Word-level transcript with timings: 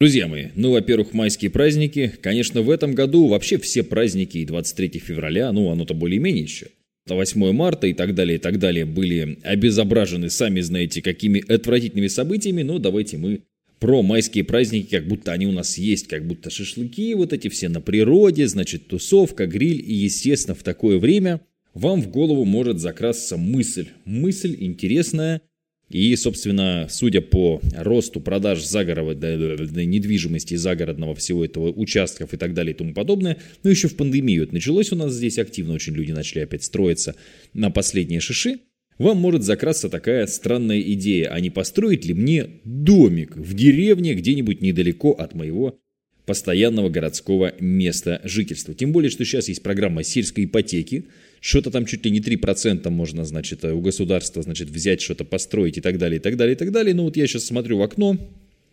Друзья 0.00 0.26
мои, 0.26 0.48
ну, 0.56 0.72
во-первых, 0.72 1.12
майские 1.12 1.50
праздники. 1.52 2.12
Конечно, 2.20 2.62
в 2.62 2.70
этом 2.70 2.94
году 2.94 3.28
вообще 3.28 3.58
все 3.58 3.84
праздники 3.84 4.38
и 4.38 4.44
23 4.44 4.98
февраля, 4.98 5.52
ну, 5.52 5.70
оно-то 5.70 5.94
более-менее 5.94 6.42
еще. 6.42 6.66
8 7.06 7.52
марта 7.52 7.86
и 7.86 7.92
так 7.92 8.14
далее, 8.14 8.36
и 8.36 8.40
так 8.40 8.58
далее 8.58 8.86
были 8.86 9.38
обезображены, 9.44 10.30
сами 10.30 10.60
знаете, 10.60 11.00
какими 11.00 11.40
отвратительными 11.52 12.08
событиями, 12.08 12.62
но 12.62 12.78
давайте 12.78 13.18
мы 13.18 13.42
про 13.78 14.02
майские 14.02 14.42
праздники, 14.42 14.90
как 14.90 15.06
будто 15.06 15.30
они 15.32 15.46
у 15.46 15.52
нас 15.52 15.78
есть, 15.78 16.08
как 16.08 16.26
будто 16.26 16.50
шашлыки 16.50 17.14
вот 17.14 17.32
эти 17.32 17.48
все 17.48 17.68
на 17.68 17.80
природе, 17.80 18.48
значит, 18.48 18.88
тусовка, 18.88 19.46
гриль, 19.46 19.82
и, 19.86 19.92
естественно, 19.94 20.54
в 20.54 20.62
такое 20.62 20.98
время 20.98 21.40
вам 21.74 22.00
в 22.00 22.08
голову 22.08 22.44
может 22.44 22.80
закрасться 22.80 23.36
мысль. 23.36 23.88
Мысль 24.04 24.56
интересная– 24.58 25.42
и, 25.94 26.16
собственно, 26.16 26.88
судя 26.90 27.20
по 27.20 27.60
росту 27.72 28.20
продаж 28.20 28.64
загородной 28.64 29.86
недвижимости, 29.86 30.56
загородного 30.56 31.14
всего 31.14 31.44
этого 31.44 31.70
участков 31.70 32.34
и 32.34 32.36
так 32.36 32.52
далее 32.52 32.74
и 32.74 32.76
тому 32.76 32.92
подобное, 32.92 33.36
ну 33.62 33.70
еще 33.70 33.86
в 33.86 33.94
пандемию 33.94 34.42
это 34.42 34.54
началось 34.54 34.90
у 34.90 34.96
нас 34.96 35.12
здесь 35.12 35.38
активно, 35.38 35.72
очень 35.74 35.94
люди 35.94 36.10
начали 36.10 36.40
опять 36.40 36.64
строиться 36.64 37.14
на 37.52 37.70
последние 37.70 38.18
шиши, 38.18 38.58
вам 38.98 39.18
может 39.18 39.44
закрасться 39.44 39.88
такая 39.88 40.26
странная 40.26 40.80
идея, 40.80 41.28
а 41.28 41.38
не 41.38 41.50
построить 41.50 42.04
ли 42.04 42.12
мне 42.12 42.60
домик 42.64 43.36
в 43.36 43.54
деревне 43.54 44.14
где-нибудь 44.14 44.62
недалеко 44.62 45.12
от 45.12 45.36
моего 45.36 45.78
постоянного 46.26 46.88
городского 46.88 47.52
места 47.60 48.20
жительства. 48.24 48.74
Тем 48.74 48.92
более, 48.92 49.10
что 49.10 49.24
сейчас 49.24 49.48
есть 49.48 49.62
программа 49.62 50.02
сельской 50.02 50.46
ипотеки, 50.46 51.06
что-то 51.40 51.70
там 51.70 51.84
чуть 51.84 52.04
ли 52.04 52.10
не 52.10 52.20
3% 52.20 52.88
можно, 52.90 53.24
значит, 53.24 53.64
у 53.64 53.80
государства, 53.80 54.42
значит, 54.42 54.70
взять, 54.70 55.02
что-то 55.02 55.24
построить 55.24 55.76
и 55.76 55.80
так 55.80 55.98
далее, 55.98 56.18
и 56.18 56.22
так 56.22 56.36
далее, 56.36 56.54
и 56.54 56.58
так 56.58 56.72
далее. 56.72 56.94
Ну 56.94 57.04
вот 57.04 57.16
я 57.16 57.26
сейчас 57.26 57.44
смотрю 57.44 57.78
в 57.78 57.82
окно, 57.82 58.18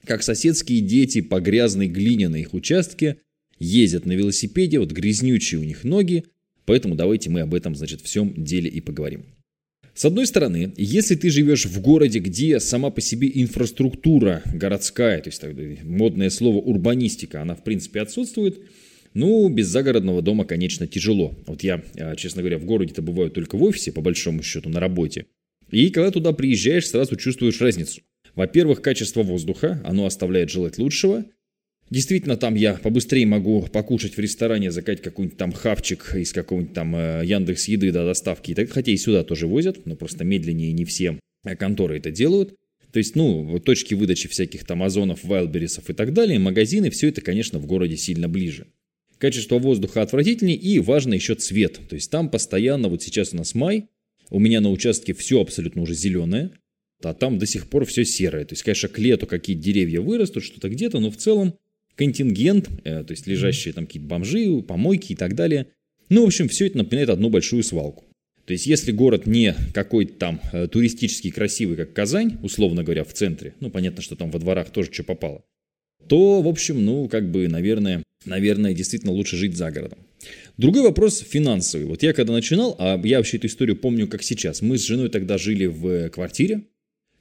как 0.05 0.23
соседские 0.23 0.81
дети 0.81 1.21
по 1.21 1.41
грязной 1.41 1.87
глине 1.87 2.29
на 2.29 2.37
их 2.37 2.53
участке 2.53 3.17
ездят 3.59 4.05
на 4.05 4.13
велосипеде, 4.13 4.79
вот 4.79 4.91
грязнючие 4.91 5.59
у 5.59 5.63
них 5.63 5.83
ноги, 5.83 6.23
поэтому 6.65 6.95
давайте 6.95 7.30
мы 7.30 7.41
об 7.41 7.53
этом, 7.53 7.75
значит, 7.75 8.02
всем 8.02 8.33
деле 8.43 8.69
и 8.69 8.80
поговорим. 8.80 9.25
С 9.94 10.06
одной 10.06 10.25
стороны, 10.25 10.73
если 10.78 11.16
ты 11.16 11.30
живешь 11.30 11.66
в 11.66 11.81
городе, 11.81 12.20
где 12.20 12.59
сама 12.59 12.89
по 12.92 13.02
себе 13.02 13.30
инфраструктура 13.34 14.42
городская, 14.53 15.22
то 15.22 15.30
есть 15.30 15.44
модное 15.83 16.30
слово 16.30 16.58
урбанистика, 16.58 17.42
она 17.42 17.56
в 17.56 17.64
принципе 17.64 18.02
отсутствует, 18.02 18.59
ну, 19.14 19.50
без 19.50 19.67
загородного 19.67 20.22
дома, 20.22 20.45
конечно, 20.45 20.88
тяжело. 20.88 21.36
Вот 21.45 21.64
я, 21.64 21.83
а, 21.98 22.16
честно 22.16 22.42
говоря, 22.42 22.58
в 22.58 22.66
городе-то 22.66 23.02
бываю 23.02 23.30
только 23.30 23.58
в 23.58 23.64
офисе, 23.64 23.92
по 23.92 24.00
большому 24.02 24.42
счету, 24.42 24.70
на 24.70 24.80
работе. 24.80 25.25
И 25.70 25.89
когда 25.89 26.11
туда 26.11 26.31
приезжаешь, 26.31 26.88
сразу 26.88 27.17
чувствуешь 27.17 27.59
разницу. 27.59 28.02
Во-первых, 28.36 28.81
качество 28.81 29.23
воздуха, 29.23 29.81
оно 29.83 30.05
оставляет 30.05 30.50
желать 30.50 30.78
лучшего. 30.78 31.26
Действительно, 31.92 32.38
там 32.38 32.56
я 32.56 32.73
побыстрее 32.75 33.28
могу 33.28 33.61
покушать 33.64 34.16
в 34.16 34.20
ресторане, 34.20 34.72
заказать 34.72 35.02
какой-нибудь 35.02 35.38
там 35.38 35.52
хавчик 35.52 36.16
из 36.16 36.31
какого-нибудь 36.31 36.73
там 36.73 36.95
э, 36.95 37.22
Яндекс 37.25 37.67
Еды 37.67 37.92
до 37.92 38.06
доставки. 38.06 38.56
Так, 38.56 38.72
хотя 38.72 38.92
и 38.92 38.98
сюда 38.98 39.23
тоже 39.23 39.45
возят, 39.45 39.86
но 39.86 39.95
просто 39.98 40.23
медленнее 40.23 40.72
не 40.72 40.86
все 40.86 41.20
конторы 41.58 41.98
это 41.98 42.11
делают. 42.11 42.56
То 42.92 42.98
есть, 42.98 43.16
ну, 43.16 43.59
точки 43.59 43.94
выдачи 43.94 44.28
всяких 44.28 44.66
там 44.66 44.83
озонов, 44.83 45.23
вайлберисов 45.23 45.89
и 45.89 45.94
так 45.94 46.14
далее, 46.14 46.39
магазины, 46.39 46.89
все 46.89 47.09
это, 47.09 47.22
конечно, 47.22 47.59
в 47.59 47.66
городе 47.66 47.98
сильно 47.98 48.28
ближе. 48.28 48.67
Качество 49.17 49.59
воздуха 49.59 50.02
отвратительнее 50.02 50.58
и 50.58 50.80
важно 50.80 51.14
еще 51.14 51.36
цвет. 51.36 51.80
То 51.89 51.95
есть 51.95 52.09
там 52.09 52.30
постоянно, 52.30 52.89
вот 52.89 53.02
сейчас 53.03 53.33
у 53.33 53.38
нас 53.38 53.53
май, 53.53 53.88
у 54.30 54.39
меня 54.39 54.61
на 54.61 54.72
участке 54.72 55.14
все 55.14 55.42
абсолютно 55.42 55.81
уже 55.81 55.94
зеленое, 55.94 56.52
а 57.03 57.14
там 57.14 57.38
до 57.38 57.45
сих 57.45 57.70
пор 57.70 57.86
все 57.86 58.03
серое. 58.03 58.45
То 58.45 58.53
есть, 58.53 58.64
конечно, 58.64 58.89
к 58.89 58.98
лету 58.98 59.28
какие-то 59.28 59.61
деревья 59.61 60.02
вырастут, 60.02 60.44
что-то 60.44 60.70
где-то, 60.70 61.00
но 61.00 61.11
в 61.11 61.17
целом 61.17 61.55
контингент, 61.95 62.70
э, 62.84 63.03
то 63.03 63.11
есть 63.11 63.28
лежащие 63.28 63.73
там 63.73 63.86
какие-то 63.86 64.08
бомжи, 64.08 64.61
помойки 64.61 65.14
и 65.14 65.16
так 65.16 65.36
далее. 65.36 65.67
Ну, 66.09 66.23
в 66.23 66.28
общем, 66.28 66.48
все 66.50 66.67
это 66.67 66.78
напоминает 66.78 67.09
одну 67.09 67.30
большую 67.30 67.64
свалку. 67.64 68.06
То 68.45 68.53
есть, 68.53 68.66
если 68.66 68.92
город 68.92 69.27
не 69.27 69.55
какой-то 69.73 70.14
там 70.14 70.42
э, 70.52 70.67
туристический 70.67 71.32
красивый, 71.32 71.77
как 71.77 71.93
Казань, 71.93 72.38
условно 72.43 72.83
говоря, 72.83 73.04
в 73.04 73.14
центре, 73.14 73.54
ну, 73.60 73.70
понятно, 73.70 74.02
что 74.02 74.15
там 74.15 74.32
во 74.32 74.39
дворах 74.39 74.71
тоже 74.71 74.92
что 74.92 75.04
попало, 75.04 75.43
то, 76.08 76.42
в 76.42 76.48
общем, 76.48 76.83
ну, 76.83 77.08
как 77.08 77.30
бы, 77.32 77.48
наверное, 77.48 78.04
наверное, 78.26 78.73
действительно 78.73 79.14
лучше 79.14 79.38
жить 79.38 79.55
за 79.55 79.71
городом. 79.71 79.99
Другой 80.58 80.82
вопрос 80.82 81.20
финансовый. 81.20 81.86
Вот 81.86 82.04
я 82.04 82.14
когда 82.14 82.33
начинал, 82.33 82.76
а 82.80 82.99
я 83.04 83.17
вообще 83.17 83.38
эту 83.38 83.48
историю 83.48 83.77
помню 83.77 84.08
как 84.08 84.23
сейчас, 84.23 84.61
мы 84.61 84.77
с 84.77 84.86
женой 84.86 85.10
тогда 85.10 85.38
жили 85.38 85.67
в 85.67 86.10
квартире, 86.10 86.64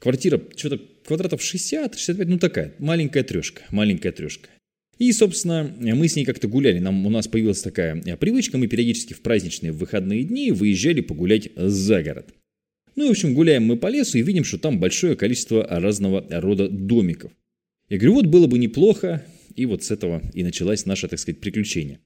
Квартира 0.00 0.40
что-то 0.56 0.80
квадратов 1.04 1.42
60, 1.42 1.94
65, 1.94 2.28
ну 2.28 2.38
такая, 2.38 2.72
маленькая 2.78 3.22
трешка, 3.22 3.62
маленькая 3.70 4.12
трешка. 4.12 4.48
И, 5.00 5.12
собственно, 5.12 5.74
мы 5.78 6.08
с 6.08 6.14
ней 6.14 6.26
как-то 6.26 6.46
гуляли. 6.46 6.78
Нам, 6.78 7.06
у 7.06 7.10
нас 7.10 7.26
появилась 7.26 7.62
такая 7.62 8.02
э, 8.04 8.18
привычка. 8.18 8.58
Мы 8.58 8.66
периодически 8.66 9.14
в 9.14 9.22
праздничные 9.22 9.72
выходные 9.72 10.24
дни 10.24 10.52
выезжали 10.52 11.00
погулять 11.00 11.48
за 11.56 12.02
город. 12.02 12.34
Ну, 12.96 13.08
в 13.08 13.10
общем, 13.10 13.32
гуляем 13.32 13.64
мы 13.64 13.78
по 13.78 13.86
лесу 13.86 14.18
и 14.18 14.22
видим, 14.22 14.44
что 14.44 14.58
там 14.58 14.78
большое 14.78 15.16
количество 15.16 15.66
разного 15.66 16.26
рода 16.28 16.68
домиков. 16.68 17.32
Я 17.88 17.96
говорю, 17.96 18.12
вот 18.12 18.26
было 18.26 18.46
бы 18.46 18.58
неплохо. 18.58 19.24
И 19.56 19.64
вот 19.64 19.82
с 19.82 19.90
этого 19.90 20.22
и 20.34 20.44
началась 20.44 20.84
наша, 20.84 21.08
так 21.08 21.18
сказать, 21.18 21.40
приключение. 21.40 22.00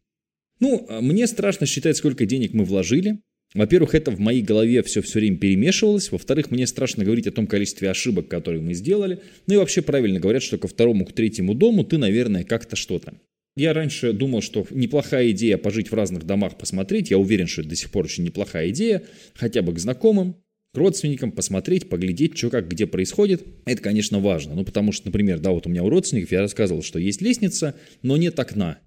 Ну, 0.60 0.86
а 0.88 1.00
мне 1.00 1.26
страшно 1.26 1.66
считать, 1.66 1.96
сколько 1.96 2.26
денег 2.26 2.52
мы 2.52 2.64
вложили. 2.64 3.18
Во-первых, 3.54 3.94
это 3.94 4.10
в 4.10 4.18
моей 4.18 4.42
голове 4.42 4.82
все 4.82 5.00
все 5.00 5.20
время 5.20 5.36
перемешивалось. 5.36 6.10
Во-вторых, 6.10 6.50
мне 6.50 6.66
страшно 6.66 7.04
говорить 7.04 7.28
о 7.28 7.32
том 7.32 7.46
количестве 7.46 7.88
ошибок, 7.88 8.26
которые 8.26 8.60
мы 8.60 8.74
сделали. 8.74 9.20
Ну 9.46 9.54
и 9.54 9.56
вообще 9.58 9.80
правильно 9.80 10.18
говорят, 10.18 10.42
что 10.42 10.58
ко 10.58 10.66
второму, 10.66 11.04
к 11.04 11.12
третьему 11.12 11.54
дому 11.54 11.84
ты, 11.84 11.96
наверное, 11.96 12.42
как-то 12.42 12.74
что-то. 12.74 13.14
Я 13.56 13.72
раньше 13.72 14.12
думал, 14.12 14.42
что 14.42 14.66
неплохая 14.70 15.30
идея 15.30 15.56
пожить 15.56 15.92
в 15.92 15.94
разных 15.94 16.24
домах, 16.24 16.58
посмотреть. 16.58 17.12
Я 17.12 17.18
уверен, 17.18 17.46
что 17.46 17.60
это 17.60 17.70
до 17.70 17.76
сих 17.76 17.90
пор 17.90 18.06
очень 18.06 18.24
неплохая 18.24 18.70
идея. 18.70 19.04
Хотя 19.34 19.62
бы 19.62 19.72
к 19.72 19.78
знакомым, 19.78 20.34
к 20.72 20.76
родственникам, 20.76 21.30
посмотреть, 21.30 21.88
поглядеть, 21.88 22.36
что 22.36 22.50
как, 22.50 22.66
где 22.66 22.88
происходит. 22.88 23.44
Это, 23.64 23.80
конечно, 23.80 24.18
важно. 24.18 24.56
Ну, 24.56 24.64
потому 24.64 24.90
что, 24.90 25.06
например, 25.06 25.38
да, 25.38 25.52
вот 25.52 25.68
у 25.68 25.70
меня 25.70 25.84
у 25.84 25.88
родственников 25.88 26.32
я 26.32 26.40
рассказывал, 26.40 26.82
что 26.82 26.98
есть 26.98 27.22
лестница, 27.22 27.76
но 28.02 28.16
нет 28.16 28.36
окна. 28.40 28.80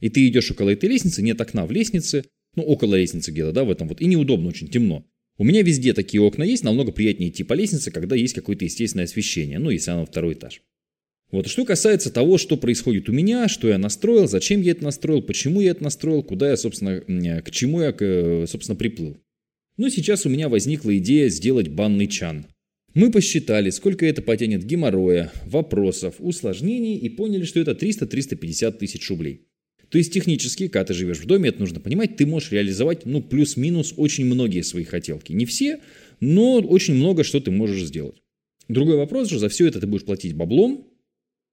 И 0.00 0.08
ты 0.08 0.26
идешь 0.26 0.50
около 0.50 0.70
этой 0.70 0.88
лестницы, 0.88 1.22
нет 1.22 1.38
окна 1.42 1.66
в 1.66 1.70
лестнице, 1.70 2.24
ну, 2.56 2.62
около 2.62 2.94
лестницы 2.94 3.30
где-то, 3.30 3.52
да, 3.52 3.64
в 3.64 3.70
этом 3.70 3.88
вот, 3.88 4.00
и 4.00 4.06
неудобно, 4.06 4.48
очень 4.48 4.68
темно. 4.68 5.04
У 5.36 5.44
меня 5.44 5.62
везде 5.62 5.92
такие 5.92 6.20
окна 6.22 6.44
есть, 6.44 6.62
намного 6.62 6.92
приятнее 6.92 7.30
идти 7.30 7.42
по 7.42 7.54
лестнице, 7.54 7.90
когда 7.90 8.14
есть 8.14 8.34
какое-то 8.34 8.64
естественное 8.64 9.04
освещение, 9.04 9.58
ну, 9.58 9.70
если 9.70 9.90
оно 9.90 10.06
второй 10.06 10.34
этаж. 10.34 10.62
Вот, 11.30 11.48
что 11.48 11.64
касается 11.64 12.12
того, 12.12 12.38
что 12.38 12.56
происходит 12.56 13.08
у 13.08 13.12
меня, 13.12 13.48
что 13.48 13.68
я 13.68 13.76
настроил, 13.76 14.28
зачем 14.28 14.62
я 14.62 14.70
это 14.70 14.84
настроил, 14.84 15.22
почему 15.22 15.60
я 15.60 15.72
это 15.72 15.82
настроил, 15.82 16.22
куда 16.22 16.50
я, 16.50 16.56
собственно, 16.56 17.00
к 17.42 17.50
чему 17.50 17.82
я, 17.82 18.46
собственно, 18.46 18.76
приплыл. 18.76 19.16
Ну, 19.76 19.88
сейчас 19.88 20.24
у 20.24 20.28
меня 20.28 20.48
возникла 20.48 20.96
идея 20.98 21.28
сделать 21.28 21.66
банный 21.66 22.06
чан. 22.06 22.46
Мы 22.94 23.10
посчитали, 23.10 23.70
сколько 23.70 24.06
это 24.06 24.22
потянет 24.22 24.64
геморроя, 24.64 25.32
вопросов, 25.46 26.14
усложнений 26.20 26.98
и 26.98 27.08
поняли, 27.08 27.44
что 27.44 27.58
это 27.58 27.72
300-350 27.72 28.78
тысяч 28.78 29.10
рублей. 29.10 29.48
То 29.94 29.98
есть 29.98 30.12
технически, 30.12 30.66
когда 30.66 30.86
ты 30.86 30.92
живешь 30.92 31.20
в 31.20 31.26
доме, 31.26 31.50
это 31.50 31.60
нужно 31.60 31.78
понимать, 31.78 32.16
ты 32.16 32.26
можешь 32.26 32.50
реализовать, 32.50 33.06
ну, 33.06 33.22
плюс-минус 33.22 33.94
очень 33.96 34.24
многие 34.24 34.62
свои 34.62 34.82
хотелки. 34.82 35.32
Не 35.32 35.46
все, 35.46 35.78
но 36.18 36.58
очень 36.58 36.94
много 36.94 37.22
что 37.22 37.38
ты 37.38 37.52
можешь 37.52 37.84
сделать. 37.84 38.16
Другой 38.66 38.96
вопрос 38.96 39.30
же, 39.30 39.38
за 39.38 39.48
все 39.48 39.68
это 39.68 39.78
ты 39.78 39.86
будешь 39.86 40.04
платить 40.04 40.34
баблом. 40.34 40.88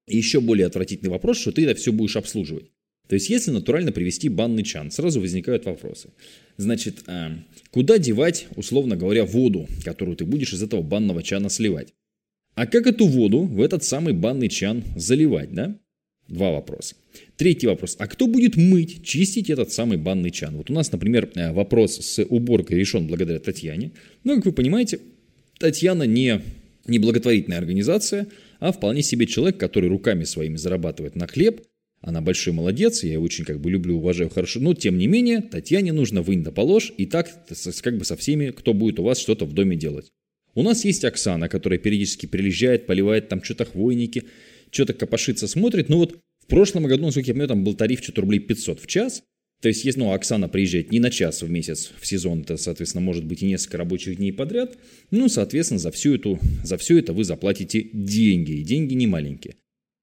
И 0.08 0.18
еще 0.18 0.42
более 0.42 0.66
отвратительный 0.66 1.12
вопрос, 1.12 1.38
что 1.38 1.52
ты 1.52 1.66
это 1.66 1.76
все 1.76 1.92
будешь 1.92 2.16
обслуживать. 2.16 2.72
То 3.08 3.14
есть, 3.14 3.30
если 3.30 3.52
натурально 3.52 3.92
привести 3.92 4.28
банный 4.28 4.64
чан, 4.64 4.90
сразу 4.90 5.22
возникают 5.22 5.66
вопросы. 5.66 6.10
Значит, 6.58 7.04
а, 7.06 7.38
куда 7.70 8.00
девать, 8.00 8.48
условно 8.56 8.96
говоря, 8.96 9.24
воду, 9.24 9.68
которую 9.86 10.18
ты 10.18 10.26
будешь 10.26 10.52
из 10.52 10.64
этого 10.64 10.82
банного 10.82 11.22
чана 11.22 11.52
сливать? 11.52 11.94
А 12.56 12.66
как 12.66 12.88
эту 12.88 13.06
воду 13.06 13.44
в 13.44 13.62
этот 13.62 13.84
самый 13.84 14.14
банный 14.16 14.50
чан 14.50 14.84
заливать, 14.96 15.54
да? 15.54 15.80
Два 16.32 16.52
вопроса. 16.52 16.96
Третий 17.36 17.68
вопрос. 17.68 17.98
А 18.00 18.08
кто 18.08 18.26
будет 18.26 18.56
мыть, 18.56 19.04
чистить 19.04 19.50
этот 19.50 19.74
самый 19.74 19.98
банный 19.98 20.32
чан? 20.32 20.56
Вот 20.56 20.70
у 20.70 20.74
нас, 20.74 20.90
например, 20.90 21.30
э, 21.36 21.52
вопрос 21.52 21.98
с 21.98 22.24
уборкой 22.24 22.78
решен 22.78 23.06
благодаря 23.06 23.40
Татьяне. 23.40 23.92
Но, 24.24 24.36
как 24.36 24.46
вы 24.46 24.54
понимаете, 24.54 25.00
Татьяна 25.60 26.04
не, 26.04 26.42
не 26.88 27.00
благотворительная 27.00 27.58
организация, 27.58 28.28
а 28.62 28.72
вполне 28.72 29.04
себе 29.04 29.28
человек, 29.28 29.58
который 29.58 29.90
руками 29.90 30.24
своими 30.24 30.56
зарабатывает 30.56 31.18
на 31.18 31.28
хлеб. 31.28 31.64
Она 32.00 32.22
большой 32.22 32.54
молодец, 32.54 33.04
я 33.04 33.12
ее 33.12 33.20
очень 33.20 33.44
как 33.44 33.60
бы 33.60 33.70
люблю, 33.70 33.98
уважаю, 33.98 34.30
хорошо. 34.30 34.62
Но, 34.62 34.74
тем 34.74 34.98
не 34.98 35.08
менее, 35.08 35.42
Татьяне 35.42 35.92
нужно 35.92 36.22
вынь 36.22 36.44
да 36.44 36.52
положь, 36.52 36.94
и 36.98 37.08
так 37.08 37.30
как 37.82 37.98
бы 37.98 38.06
со 38.06 38.16
всеми, 38.16 38.52
кто 38.52 38.74
будет 38.74 39.00
у 39.00 39.04
вас 39.04 39.20
что-то 39.20 39.44
в 39.44 39.52
доме 39.52 39.76
делать. 39.76 40.10
У 40.56 40.64
нас 40.64 40.86
есть 40.86 41.04
Оксана, 41.04 41.50
которая 41.50 41.78
периодически 41.78 42.26
приезжает, 42.26 42.86
поливает 42.86 43.28
там 43.28 43.44
что-то 43.44 43.66
хвойники, 43.66 44.24
что-то 44.72 44.94
копошится, 44.94 45.48
смотрит. 45.48 45.90
Ну 45.90 45.98
вот 45.98 46.18
в 46.44 46.48
прошлом 46.48 46.84
году, 46.84 47.06
насколько 47.06 47.28
я 47.28 47.34
помню, 47.34 47.48
там 47.48 47.64
был 47.64 47.76
тариф 47.76 48.02
что-то 48.02 48.22
рублей 48.22 48.40
500 48.40 48.82
в 48.82 48.88
час. 48.88 49.24
То 49.62 49.68
есть, 49.68 49.86
если 49.86 50.00
ну, 50.00 50.12
Оксана 50.12 50.50
приезжает 50.50 50.92
не 50.92 51.00
на 51.00 51.12
час 51.12 51.44
в 51.44 51.50
месяц 51.50 51.92
в 52.00 52.08
сезон, 52.08 52.42
это, 52.42 52.58
соответственно, 52.58 53.04
может 53.04 53.26
быть 53.26 53.44
и 53.44 53.46
несколько 53.46 53.78
рабочих 53.78 54.18
дней 54.18 54.34
подряд, 54.34 54.76
ну, 55.12 55.30
соответственно, 55.30 55.80
за, 55.80 55.92
всю 55.92 56.16
эту, 56.16 56.40
за 56.64 56.78
все 56.78 56.98
это 56.98 57.14
вы 57.14 57.24
заплатите 57.24 57.88
деньги, 57.94 58.54
и 58.54 58.64
деньги 58.64 58.96
не 58.96 59.06
маленькие. 59.06 59.56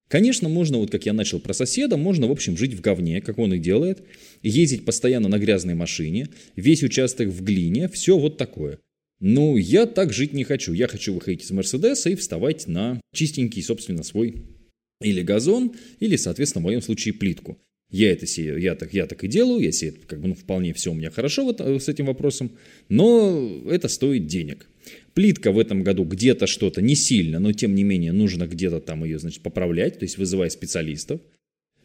Конечно, 0.09 0.49
можно, 0.49 0.79
вот 0.79 0.91
как 0.91 1.07
я 1.07 1.13
начал 1.13 1.41
про 1.41 1.53
соседа, 1.55 1.97
можно, 1.97 2.29
в 2.29 2.31
общем, 2.31 2.57
жить 2.57 2.73
в 2.73 2.81
говне, 2.81 3.21
как 3.21 3.39
он 3.39 3.53
и 3.53 3.59
делает, 3.59 4.03
ездить 4.43 4.85
постоянно 4.85 5.29
на 5.29 5.39
грязной 5.39 5.75
машине, 5.75 6.29
весь 6.55 6.85
участок 6.85 7.29
в 7.29 7.43
глине, 7.43 7.89
все 7.89 8.17
вот 8.17 8.39
такое. 8.39 8.79
Ну, 9.21 9.57
я 9.57 9.87
так 9.87 10.13
жить 10.13 10.33
не 10.33 10.45
хочу. 10.45 10.73
Я 10.73 10.87
хочу 10.87 11.13
выходить 11.13 11.43
из 11.43 11.51
Мерседеса 11.51 12.09
и 12.11 12.15
вставать 12.15 12.69
на 12.69 13.01
чистенький, 13.13 13.63
собственно, 13.63 14.05
свой 14.05 14.45
или 15.01 15.23
газон, 15.23 15.73
или, 16.01 16.17
соответственно, 16.17 16.63
в 16.63 16.65
моем 16.65 16.83
случае 16.83 17.15
плитку. 17.15 17.59
Я 17.91 18.13
это 18.13 18.27
сею, 18.27 18.59
я 18.59 18.75
так, 18.75 18.93
я 18.93 19.07
так 19.07 19.25
и 19.25 19.29
делаю, 19.29 19.63
я 19.63 19.73
сею, 19.73 19.95
как 20.07 20.21
бы, 20.21 20.29
ну, 20.29 20.35
вполне 20.35 20.75
все 20.75 20.91
у 20.91 20.95
меня 20.95 21.11
хорошо 21.11 21.45
вот, 21.45 21.61
э, 21.61 21.81
с 21.81 21.89
этим 21.89 22.07
вопросом, 22.07 22.51
но 22.91 23.63
это 23.71 23.89
стоит 23.89 24.27
денег. 24.27 24.67
Плитка 25.15 25.53
в 25.53 25.59
этом 25.59 25.83
году 25.83 26.05
где-то 26.05 26.47
что-то 26.47 26.83
не 26.83 26.95
сильно, 26.95 27.39
но 27.39 27.53
тем 27.53 27.75
не 27.75 27.85
менее 27.85 28.13
нужно 28.13 28.47
где-то 28.47 28.81
там 28.81 29.05
ее, 29.05 29.19
значит, 29.19 29.43
поправлять, 29.43 29.99
то 29.99 30.05
есть 30.05 30.19
вызывая 30.19 30.51
специалистов. 30.51 31.23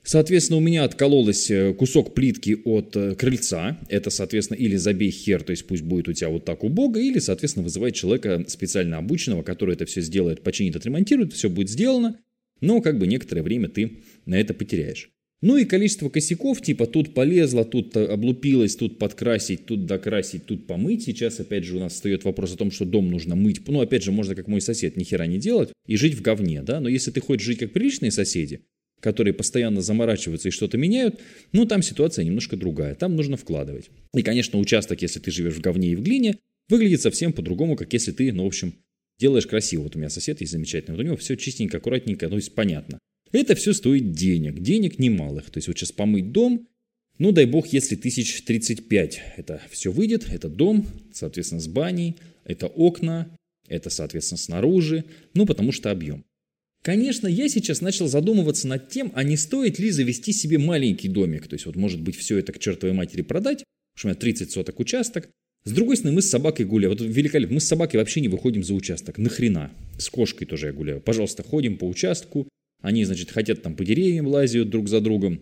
Соответственно, 0.05 0.57
у 0.57 0.61
меня 0.61 0.83
откололась 0.83 1.49
э, 1.49 1.73
кусок 1.73 2.13
плитки 2.13 2.57
от 2.65 2.93
э, 2.97 3.15
крыльца. 3.15 3.79
Это, 3.87 4.09
соответственно, 4.09 4.57
или 4.57 4.75
забей 4.75 5.09
хер, 5.09 5.41
то 5.43 5.51
есть 5.51 5.65
пусть 5.65 5.83
будет 5.83 6.09
у 6.09 6.13
тебя 6.13 6.27
вот 6.27 6.43
так 6.43 6.65
убого, 6.65 6.97
или, 6.97 7.19
соответственно, 7.19 7.63
вызывает 7.63 7.95
человека 7.95 8.43
специально 8.49 8.97
обученного, 8.97 9.43
который 9.43 9.75
это 9.75 9.85
все 9.85 10.01
сделает, 10.01 10.43
починит, 10.43 10.75
отремонтирует, 10.75 11.31
все 11.31 11.49
будет 11.49 11.69
сделано. 11.69 12.19
Но 12.63 12.79
как 12.79 12.97
бы 12.97 13.07
некоторое 13.07 13.43
время 13.43 13.67
ты 13.67 14.03
на 14.25 14.39
это 14.39 14.53
потеряешь. 14.53 15.09
Ну 15.41 15.57
и 15.57 15.65
количество 15.65 16.07
косяков, 16.07 16.61
типа 16.61 16.87
тут 16.87 17.13
полезла, 17.13 17.65
тут 17.65 17.97
облупилась, 17.97 18.77
тут 18.77 18.97
подкрасить, 18.97 19.65
тут 19.65 19.85
докрасить, 19.85 20.45
тут 20.45 20.65
помыть. 20.65 21.03
Сейчас 21.03 21.41
опять 21.41 21.65
же 21.65 21.75
у 21.75 21.81
нас 21.81 21.91
встает 21.91 22.23
вопрос 22.23 22.53
о 22.53 22.57
том, 22.57 22.71
что 22.71 22.85
дом 22.85 23.11
нужно 23.11 23.35
мыть. 23.35 23.59
Ну 23.67 23.81
опять 23.81 24.03
же, 24.03 24.13
можно 24.13 24.33
как 24.33 24.47
мой 24.47 24.61
сосед 24.61 24.95
ни 24.95 25.03
хера 25.03 25.25
не 25.25 25.39
делать 25.39 25.73
и 25.85 25.97
жить 25.97 26.13
в 26.13 26.21
говне, 26.21 26.61
да. 26.61 26.79
Но 26.79 26.87
если 26.87 27.11
ты 27.11 27.19
хочешь 27.19 27.45
жить 27.45 27.59
как 27.59 27.73
приличные 27.73 28.11
соседи, 28.11 28.61
которые 29.01 29.33
постоянно 29.33 29.81
заморачиваются 29.81 30.47
и 30.47 30.51
что-то 30.51 30.77
меняют, 30.77 31.19
ну 31.51 31.65
там 31.65 31.81
ситуация 31.81 32.23
немножко 32.23 32.55
другая, 32.55 32.95
там 32.95 33.17
нужно 33.17 33.35
вкладывать. 33.35 33.89
И, 34.15 34.21
конечно, 34.21 34.57
участок, 34.57 35.01
если 35.01 35.19
ты 35.19 35.31
живешь 35.31 35.55
в 35.55 35.59
говне 35.59 35.89
и 35.89 35.95
в 35.95 36.01
глине, 36.01 36.37
выглядит 36.69 37.01
совсем 37.01 37.33
по-другому, 37.33 37.75
как 37.75 37.91
если 37.91 38.13
ты, 38.13 38.31
ну, 38.31 38.45
в 38.45 38.47
общем, 38.47 38.75
делаешь 39.23 39.47
красиво. 39.47 39.83
Вот 39.83 39.95
у 39.95 39.99
меня 39.99 40.09
сосед 40.09 40.41
есть 40.41 40.51
замечательный, 40.51 40.95
вот 40.95 41.01
у 41.01 41.05
него 41.05 41.15
все 41.15 41.37
чистенько, 41.37 41.77
аккуратненько, 41.77 42.27
ну, 42.27 42.35
есть 42.35 42.53
понятно. 42.55 42.99
Это 43.31 43.55
все 43.55 43.73
стоит 43.73 44.11
денег, 44.11 44.59
денег 44.59 44.99
немалых. 44.99 45.49
То 45.49 45.59
есть 45.59 45.69
вот 45.69 45.77
сейчас 45.77 45.93
помыть 45.93 46.33
дом, 46.33 46.67
ну 47.19 47.31
дай 47.31 47.45
бог, 47.45 47.67
если 47.67 47.95
тысяч 47.95 48.43
тридцать 48.43 48.89
пять 48.89 49.21
это 49.37 49.61
все 49.71 49.93
выйдет, 49.93 50.27
это 50.29 50.49
дом, 50.49 50.85
соответственно, 51.13 51.61
с 51.61 51.67
баней, 51.67 52.17
это 52.43 52.67
окна, 52.67 53.33
это, 53.69 53.89
соответственно, 53.89 54.37
снаружи, 54.37 55.05
ну 55.33 55.45
потому 55.45 55.71
что 55.71 55.89
объем. 55.89 56.25
Конечно, 56.83 57.27
я 57.27 57.47
сейчас 57.47 57.79
начал 57.79 58.09
задумываться 58.09 58.67
над 58.67 58.89
тем, 58.89 59.13
а 59.15 59.23
не 59.23 59.37
стоит 59.37 59.79
ли 59.79 59.89
завести 59.89 60.33
себе 60.33 60.57
маленький 60.57 61.07
домик. 61.07 61.47
То 61.47 61.53
есть 61.53 61.65
вот 61.65 61.77
может 61.77 62.01
быть 62.01 62.17
все 62.17 62.37
это 62.39 62.51
к 62.51 62.59
чертовой 62.59 62.93
матери 62.93 63.21
продать, 63.21 63.63
потому 63.63 63.95
что 63.95 64.07
у 64.07 64.09
меня 64.09 64.19
30 64.19 64.51
соток 64.51 64.79
участок. 64.81 65.29
С 65.65 65.71
другой 65.71 65.95
стороны, 65.95 66.15
мы 66.15 66.21
с 66.21 66.29
собакой 66.29 66.65
гуляем. 66.65 66.95
Вот 66.95 67.01
великолепно. 67.01 67.55
Мы 67.55 67.61
с 67.61 67.67
собакой 67.67 67.97
вообще 67.97 68.21
не 68.21 68.27
выходим 68.27 68.63
за 68.63 68.73
участок. 68.73 69.17
Нахрена? 69.17 69.71
С 69.97 70.09
кошкой 70.09 70.45
тоже 70.45 70.67
я 70.67 70.73
гуляю. 70.73 70.99
Пожалуйста, 70.99 71.43
ходим 71.43 71.77
по 71.77 71.85
участку, 71.85 72.47
они, 72.81 73.05
значит, 73.05 73.31
хотят 73.31 73.61
там 73.61 73.75
по 73.75 73.85
деревьям 73.85 74.27
лазят 74.27 74.69
друг 74.69 74.89
за 74.89 74.99
другом. 74.99 75.41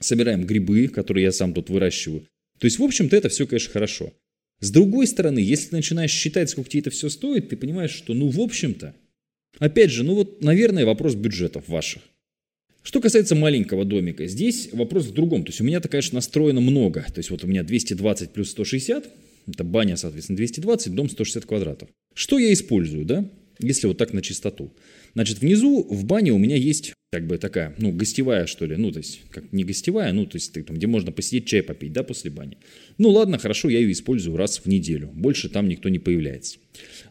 Собираем 0.00 0.44
грибы, 0.44 0.88
которые 0.88 1.24
я 1.24 1.32
сам 1.32 1.54
тут 1.54 1.70
выращиваю. 1.70 2.26
То 2.58 2.64
есть, 2.64 2.80
в 2.80 2.82
общем-то, 2.82 3.16
это 3.16 3.28
все, 3.28 3.46
конечно, 3.46 3.72
хорошо. 3.72 4.12
С 4.60 4.70
другой 4.70 5.06
стороны, 5.06 5.38
если 5.38 5.70
ты 5.70 5.76
начинаешь 5.76 6.10
считать, 6.10 6.50
сколько 6.50 6.70
тебе 6.70 6.80
это 6.80 6.90
все 6.90 7.08
стоит, 7.08 7.48
ты 7.48 7.56
понимаешь, 7.56 7.92
что, 7.92 8.14
ну, 8.14 8.28
в 8.28 8.40
общем-то, 8.40 8.94
опять 9.58 9.90
же, 9.90 10.02
ну 10.02 10.14
вот, 10.14 10.42
наверное, 10.42 10.84
вопрос 10.84 11.14
бюджетов 11.14 11.68
ваших. 11.68 12.02
Что 12.82 13.00
касается 13.00 13.36
маленького 13.36 13.84
домика, 13.84 14.26
здесь 14.26 14.68
вопрос 14.72 15.06
в 15.06 15.12
другом. 15.12 15.44
То 15.44 15.50
есть 15.50 15.60
у 15.60 15.64
меня-то, 15.64 15.88
конечно, 15.88 16.16
настроено 16.16 16.60
много. 16.60 17.02
То 17.02 17.18
есть 17.18 17.30
вот 17.30 17.44
у 17.44 17.46
меня 17.46 17.62
220 17.62 18.30
плюс 18.30 18.50
160, 18.50 19.08
это 19.46 19.64
баня, 19.64 19.96
соответственно, 19.96 20.36
220, 20.36 20.94
дом 20.94 21.08
160 21.08 21.44
квадратов. 21.44 21.88
Что 22.14 22.38
я 22.38 22.52
использую, 22.52 23.04
да, 23.04 23.28
если 23.60 23.86
вот 23.86 23.98
так 23.98 24.12
на 24.12 24.22
чистоту? 24.22 24.72
Значит, 25.14 25.40
внизу 25.40 25.82
в 25.82 26.04
бане 26.04 26.32
у 26.32 26.38
меня 26.38 26.56
есть 26.56 26.94
как 27.12 27.26
бы 27.26 27.36
такая, 27.36 27.74
ну, 27.76 27.92
гостевая, 27.92 28.46
что 28.46 28.64
ли, 28.64 28.76
ну, 28.76 28.90
то 28.90 28.98
есть, 28.98 29.20
как 29.30 29.52
не 29.52 29.64
гостевая, 29.64 30.14
ну, 30.14 30.24
то 30.24 30.36
есть, 30.36 30.54
там, 30.64 30.76
где 30.76 30.86
можно 30.86 31.12
посидеть, 31.12 31.46
чай 31.46 31.62
попить, 31.62 31.92
да, 31.92 32.02
после 32.02 32.30
бани. 32.30 32.56
Ну, 32.96 33.10
ладно, 33.10 33.36
хорошо, 33.36 33.68
я 33.68 33.80
ее 33.80 33.92
использую 33.92 34.38
раз 34.38 34.60
в 34.60 34.66
неделю. 34.66 35.10
Больше 35.12 35.50
там 35.50 35.68
никто 35.68 35.90
не 35.90 35.98
появляется. 35.98 36.58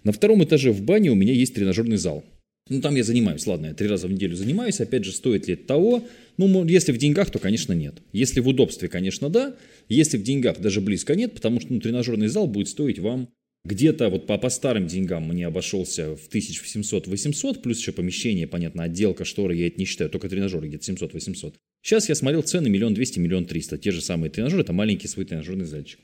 На 0.04 0.12
втором 0.12 0.44
этаже 0.44 0.72
в 0.72 0.82
бане 0.82 1.12
у 1.12 1.16
меня 1.16 1.34
есть 1.34 1.54
тренажерный 1.54 1.98
зал. 1.98 2.26
Ну, 2.72 2.80
там 2.80 2.96
я 2.96 3.04
занимаюсь, 3.04 3.46
ладно, 3.48 3.68
я 3.68 3.74
три 3.74 3.90
раза 3.90 4.08
в 4.08 4.14
неделю 4.14 4.38
занимаюсь, 4.38 4.80
опять 4.80 5.04
же, 5.04 5.12
стоит 5.12 5.46
ли 5.46 5.56
это 5.56 5.66
того? 5.66 6.08
Ну, 6.38 6.66
если 6.66 6.94
в 6.94 6.98
деньгах, 6.98 7.30
то, 7.30 7.38
конечно, 7.38 7.74
нет. 7.74 7.96
Если 8.14 8.40
в 8.40 8.48
удобстве, 8.48 8.88
конечно, 8.88 9.30
да. 9.30 9.58
Если 9.90 10.18
в 10.18 10.24
деньгах, 10.24 10.62
даже 10.62 10.80
близко 10.80 11.14
нет, 11.14 11.34
потому 11.34 11.60
что 11.60 11.74
ну, 11.74 11.82
тренажерный 11.82 12.28
зал 12.28 12.48
будет 12.48 12.70
стоить 12.70 12.98
вам 12.98 13.28
где-то 13.66 14.10
вот 14.10 14.26
по, 14.26 14.38
по 14.38 14.50
старым 14.50 14.88
деньгам 14.88 15.28
мне 15.28 15.46
обошелся 15.46 16.16
в 16.16 16.30
1700-800, 16.34 17.62
плюс 17.62 17.80
еще 17.80 17.92
помещение, 17.92 18.48
понятно, 18.48 18.84
отделка, 18.84 19.26
шторы, 19.26 19.54
я 19.56 19.68
это 19.68 19.78
не 19.78 19.86
считаю, 19.86 20.10
только 20.10 20.30
тренажеры 20.30 20.70
где-то 20.70 20.94
700-800. 20.94 21.56
Сейчас 21.84 22.08
я 22.08 22.16
смотрел 22.16 22.42
цены 22.42 22.70
миллион 22.70 22.94
двести, 22.94 23.20
миллион 23.20 23.46
триста. 23.46 23.78
Те 23.78 23.92
же 23.92 24.02
самые 24.02 24.32
тренажеры, 24.32 24.64
это 24.64 24.72
маленький 24.72 25.10
свой 25.10 25.26
тренажерный 25.26 25.66
зальчик. 25.66 26.00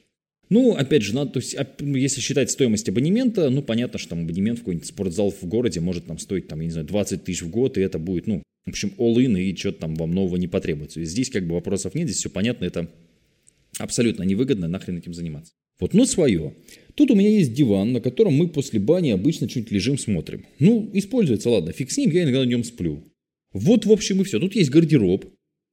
Ну, 0.50 0.76
опять 0.76 1.04
же, 1.04 1.14
надо, 1.14 1.32
то 1.32 1.40
есть, 1.40 1.58
ну, 1.80 1.96
если 1.96 2.22
считать 2.22 2.50
стоимость 2.50 2.88
абонемента, 2.88 3.50
ну, 3.50 3.62
понятно, 3.62 4.00
что 4.00 4.10
там 4.10 4.24
абонемент 4.24 4.60
в 4.60 4.62
какой-нибудь 4.62 4.88
спортзал 4.88 5.32
в 5.32 5.44
городе 5.44 5.80
может 5.80 6.06
там 6.06 6.20
стоить, 6.20 6.48
там, 6.48 6.62
я 6.62 6.66
не 6.66 6.72
знаю, 6.72 6.88
20 6.88 7.24
тысяч 7.24 7.42
в 7.42 7.50
год, 7.50 7.78
и 7.78 7.82
это 7.82 8.00
будет, 8.00 8.28
ну, 8.28 8.44
в 8.66 8.70
общем, 8.70 8.94
all-in, 8.98 9.40
и 9.42 9.56
что-то 9.56 9.80
там 9.80 9.96
вам 9.96 10.14
нового 10.14 10.38
не 10.38 10.48
потребуется. 10.48 11.02
И 11.02 11.06
здесь 11.06 11.30
как 11.30 11.46
бы 11.46 11.56
вопросов 11.56 11.96
нет, 11.96 12.08
здесь 12.08 12.20
все 12.20 12.30
понятно, 12.30 12.66
это 12.66 12.90
абсолютно 13.78 14.24
невыгодно, 14.24 14.68
нахрен 14.68 14.98
этим 14.98 15.14
заниматься. 15.14 15.54
Вот, 15.80 15.94
но 15.94 16.06
свое. 16.06 16.56
Тут 16.96 17.12
у 17.12 17.16
меня 17.16 17.30
есть 17.30 17.54
диван, 17.54 17.94
на 17.94 18.02
котором 18.02 18.34
мы 18.34 18.48
после 18.48 18.80
бани 18.80 19.12
обычно 19.12 19.48
чуть 19.48 19.72
лежим, 19.72 19.98
смотрим. 19.98 20.46
Ну, 20.60 20.90
используется, 20.94 21.50
ладно, 21.50 21.72
фиг 21.72 21.92
с 21.92 21.98
ним, 21.98 22.10
я 22.12 22.24
иногда 22.24 22.40
на 22.40 22.50
нем 22.50 22.64
сплю. 22.64 23.04
Вот, 23.54 23.86
в 23.86 23.92
общем, 23.92 24.22
и 24.22 24.24
все. 24.24 24.40
Тут 24.40 24.56
есть 24.56 24.72
гардероб, 24.72 25.26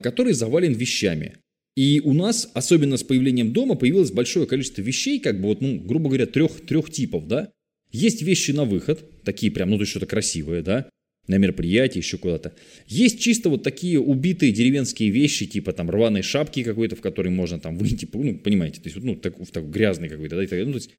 который 0.03 0.35
завален 0.35 0.75
вещами. 0.75 1.37
И 1.77 2.01
у 2.01 2.13
нас, 2.13 2.51
особенно 2.55 2.97
с 2.97 3.03
появлением 3.03 3.53
дома, 3.53 3.75
появилось 3.75 4.13
большое 4.13 4.47
количество 4.47 4.83
вещей, 4.83 5.19
как 5.19 5.41
бы 5.41 5.49
вот, 5.49 5.61
ну, 5.61 5.79
грубо 5.81 6.09
говоря, 6.09 6.27
трех, 6.27 6.61
трех 6.67 6.91
типов, 6.91 7.27
да. 7.27 7.51
Есть 7.91 8.23
вещи 8.23 8.53
на 8.53 8.65
выход, 8.65 9.23
такие 9.23 9.51
прям, 9.53 9.71
ну, 9.71 9.77
то 9.77 9.83
есть 9.83 9.91
что-то 9.91 10.07
красивое, 10.07 10.63
да 10.63 10.89
на 11.27 11.37
мероприятие, 11.37 12.01
еще 12.01 12.19
куда-то. 12.19 12.55
Есть 12.87 13.21
чисто 13.21 13.49
вот 13.49 13.63
такие 13.63 13.99
убитые 14.01 14.53
деревенские 14.53 15.11
вещи, 15.11 15.47
типа 15.47 15.73
там 15.73 15.91
рваной 15.91 16.23
шапки 16.23 16.63
какой-то, 16.63 16.97
в 16.97 17.01
которой 17.01 17.29
можно 17.29 17.59
там 17.59 17.77
выйти, 17.77 18.09
ну, 18.13 18.39
понимаете, 18.39 18.81
то 18.81 18.89
есть, 18.89 19.03
ну, 19.03 19.17
так, 19.17 19.39
в 19.39 19.51
такой 19.51 19.71
грязный 19.71 20.09
какой-то, 20.09 20.37
да, 20.37 20.57
ну, 20.65 20.73
то 20.73 20.79
есть, 20.79 20.91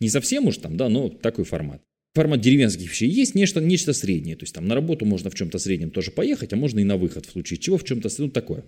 не 0.00 0.08
совсем 0.08 0.46
уж 0.46 0.58
там, 0.58 0.76
да, 0.76 0.88
но 0.88 1.08
такой 1.08 1.44
формат. 1.44 1.82
Формат 2.14 2.40
деревенских 2.40 2.90
вещей 2.90 3.08
есть 3.08 3.34
нечто, 3.34 3.60
нечто 3.60 3.92
среднее, 3.92 4.36
то 4.36 4.44
есть 4.44 4.54
там 4.54 4.66
на 4.66 4.74
работу 4.74 5.04
можно 5.04 5.30
в 5.30 5.34
чем-то 5.34 5.58
среднем 5.58 5.90
тоже 5.90 6.10
поехать, 6.10 6.52
а 6.52 6.56
можно 6.56 6.80
и 6.80 6.84
на 6.84 6.96
выход 6.96 7.26
в 7.26 7.30
случае 7.30 7.58
чего 7.58 7.78
в 7.78 7.84
чем-то, 7.84 8.08
ну, 8.18 8.30
такое. 8.30 8.64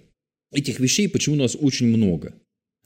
Этих 0.52 0.80
вещей 0.80 1.08
почему 1.08 1.36
у 1.36 1.38
нас 1.38 1.56
очень 1.58 1.86
много? 1.86 2.34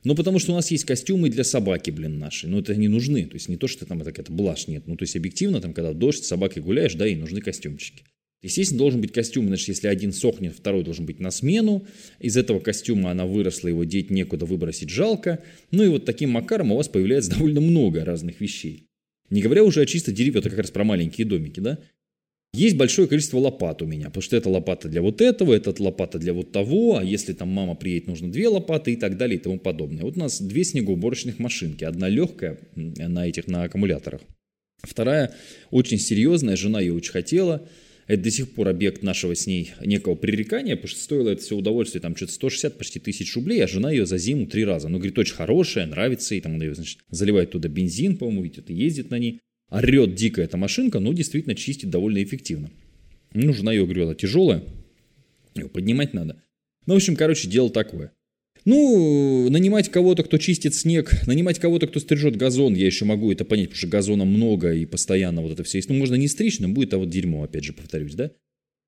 Ну, 0.05 0.15
потому 0.15 0.39
что 0.39 0.53
у 0.53 0.55
нас 0.55 0.71
есть 0.71 0.85
костюмы 0.85 1.29
для 1.29 1.45
собаки, 1.45 1.91
блин, 1.91 2.19
наши. 2.19 2.47
Но 2.47 2.61
это 2.61 2.75
не 2.77 2.89
нужны. 2.89 3.27
То 3.27 3.35
есть 3.35 3.49
не 3.49 3.57
то, 3.57 3.67
что 3.67 3.85
там 3.85 4.01
это 4.01 4.11
какая-то 4.11 4.33
блажь, 4.33 4.69
нет. 4.69 4.85
Ну, 4.87 4.97
то 4.97 5.03
есть 5.03 5.17
объективно, 5.17 5.61
там, 5.61 5.75
когда 5.75 5.93
дождь, 5.93 6.25
с 6.25 6.29
собакой 6.29 6.63
гуляешь, 6.63 6.95
да, 6.95 7.07
и 7.07 7.17
нужны 7.17 7.41
костюмчики. 7.41 8.05
Естественно, 8.41 8.79
должен 8.79 9.01
быть 9.01 9.13
костюм, 9.13 9.49
значит, 9.49 9.67
если 9.67 9.89
один 9.89 10.13
сохнет, 10.13 10.55
второй 10.55 10.85
должен 10.85 11.05
быть 11.05 11.19
на 11.19 11.33
смену. 11.33 11.85
Из 12.21 12.37
этого 12.37 12.61
костюма 12.61 13.11
она 13.11 13.27
выросла, 13.27 13.69
его 13.69 13.83
деть 13.83 14.11
некуда, 14.11 14.47
выбросить 14.47 14.91
жалко. 14.91 15.43
Ну 15.73 15.83
и 15.83 15.89
вот 15.89 16.05
таким 16.05 16.31
макаром 16.31 16.71
у 16.71 16.77
вас 16.77 16.89
появляется 16.89 17.31
довольно 17.37 17.61
много 17.61 18.05
разных 18.05 18.41
вещей. 18.41 18.87
Не 19.31 19.43
говоря 19.43 19.65
уже 19.65 19.83
о 19.83 19.87
чисто 19.87 20.13
деревья, 20.13 20.39
это 20.39 20.51
как 20.51 20.61
раз 20.61 20.71
про 20.71 20.85
маленькие 20.85 21.27
домики, 21.27 21.59
да? 21.59 21.79
Есть 22.55 22.77
большое 22.77 23.07
количество 23.07 23.39
лопат 23.39 23.83
у 23.83 23.87
меня, 23.87 24.07
потому 24.07 24.23
что 24.23 24.37
это 24.37 24.49
лопата 24.49 24.89
для 24.89 25.03
вот 25.03 25.21
этого, 25.21 25.53
это 25.55 25.75
лопата 25.83 26.19
для 26.19 26.33
вот 26.33 26.51
того, 26.51 26.97
а 26.97 27.05
если 27.05 27.33
там 27.33 27.49
мама 27.49 27.75
приедет, 27.75 28.09
нужно 28.09 28.33
две 28.33 28.49
лопаты 28.49 28.93
и 28.93 28.97
так 28.97 29.17
далее 29.17 29.39
и 29.39 29.43
тому 29.43 29.59
подобное. 29.59 30.03
Вот 30.03 30.17
у 30.17 30.21
нас 30.21 30.41
две 30.41 30.65
снегоуборочных 30.65 31.39
машинки. 31.39 31.85
Одна 31.85 32.09
легкая 32.09 32.59
на 32.75 33.29
этих, 33.29 33.47
на 33.49 33.65
аккумуляторах. 33.65 34.23
Вторая 34.83 35.35
очень 35.71 35.99
серьезная, 35.99 36.57
жена 36.57 36.81
ее 36.81 36.95
очень 36.95 37.13
хотела– 37.13 37.69
это 38.09 38.23
до 38.23 38.31
сих 38.31 38.51
пор 38.53 38.69
объект 38.69 39.03
нашего 39.03 39.37
с 39.37 39.47
ней 39.47 39.73
некого 39.85 40.15
пререкания, 40.15 40.77
потому 40.77 40.89
что 40.89 41.01
стоило 41.01 41.29
это 41.29 41.43
все 41.43 41.55
удовольствие 41.55 42.01
там 42.01 42.17
что-то 42.17 42.33
160 42.33 42.79
почти 42.79 42.99
тысяч 42.99 43.37
рублей, 43.37 43.63
а 43.63 43.69
жена 43.69 43.91
ее 43.91 44.07
за 44.07 44.17
зиму 44.17 44.47
три 44.47 44.65
раза. 44.65 44.89
Ну, 44.89 44.97
говорит, 44.97 45.19
очень 45.19 45.35
хорошая, 45.35 45.87
нравится, 45.87 46.35
и 46.35 46.41
там 46.41 46.55
она 46.55 46.65
ее, 46.65 46.75
значит, 46.75 47.01
заливает 47.11 47.51
туда 47.51 47.69
бензин, 47.69 48.17
по-моему, 48.17 48.43
видит, 48.43 48.71
и 48.71 48.75
ездит 48.75 49.11
на 49.11 49.19
ней. 49.19 49.41
Орет 49.71 50.15
дико 50.15 50.41
эта 50.41 50.57
машинка, 50.57 50.99
но 50.99 51.13
действительно 51.13 51.55
чистит 51.55 51.91
довольно 51.91 52.23
эффективно. 52.23 52.71
Ну, 53.35 53.53
жена 53.53 53.73
ее, 53.73 53.85
говорю, 53.85 54.15
тяжелая, 54.15 54.65
ее 55.55 55.69
поднимать 55.69 56.15
надо. 56.15 56.43
Ну, 56.87 56.95
в 56.95 56.97
общем, 56.97 57.17
короче, 57.17 57.49
дело 57.49 57.71
такое. 57.71 58.13
Ну, 58.65 59.49
нанимать 59.51 59.91
кого-то, 59.91 60.25
кто 60.25 60.39
чистит 60.39 60.75
снег, 60.75 61.27
нанимать 61.27 61.59
кого-то, 61.59 61.87
кто 61.87 62.01
стрижет 62.01 62.37
газон, 62.37 62.75
я 62.75 62.87
еще 62.87 63.05
могу 63.05 63.31
это 63.31 63.45
понять, 63.45 63.69
потому 63.69 63.79
что 63.79 63.87
газона 63.89 64.25
много 64.25 64.73
и 64.73 64.87
постоянно 64.87 65.43
вот 65.43 65.53
это 65.53 65.65
все 65.65 65.79
есть. 65.79 65.89
Ну, 65.89 65.97
можно 65.97 66.15
не 66.15 66.29
стричь, 66.29 66.61
но 66.61 66.69
будет 66.69 66.95
а 66.95 66.99
вот 66.99 67.11
дерьмо, 67.11 67.45
опять 67.45 67.65
же, 67.65 67.73
повторюсь, 67.73 68.15
да? 68.15 68.31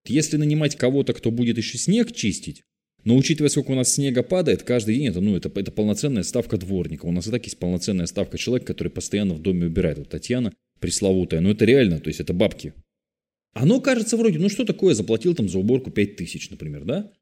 Если 0.07 0.39
нанимать 0.39 0.77
кого-то, 0.77 1.13
кто 1.13 1.31
будет 1.31 1.59
еще 1.59 1.77
снег 1.77 2.13
чистить, 2.13 2.63
но 3.05 3.17
учитывая, 3.17 3.49
сколько 3.49 3.71
у 3.71 3.75
нас 3.75 3.95
снега 3.95 4.23
падает, 4.23 4.63
каждый 4.63 4.97
день 4.97 5.09
это, 5.09 5.21
ну, 5.21 5.37
это, 5.37 5.51
это 5.55 5.71
полноценная 5.71 6.23
ставка 6.23 6.57
дворника. 6.57 7.07
У 7.07 7.13
нас 7.13 7.27
и 7.27 7.31
так 7.31 7.45
есть 7.45 7.59
полноценная 7.59 8.07
ставка 8.07 8.37
человека, 8.39 8.67
который 8.67 8.89
постоянно 8.89 9.35
в 9.35 9.43
доме 9.43 9.67
убирает. 9.67 9.99
Вот 9.99 10.09
Татьяна 10.09 10.53
пресловутая. 10.81 11.41
Но 11.41 11.51
это 11.51 11.65
реально, 11.65 12.01
то 12.01 12.09
есть 12.09 12.21
это 12.21 12.33
бабки. 12.33 12.75
Оно 13.53 13.81
кажется 13.81 14.17
вроде, 14.17 14.39
ну 14.39 14.49
что 14.49 14.65
такое, 14.65 14.95
заплатил 14.95 15.35
там 15.35 15.49
за 15.49 15.59
уборку 15.59 15.91
5 15.91 16.17
тысяч, 16.17 16.51
например, 16.51 16.85
да? 16.85 17.13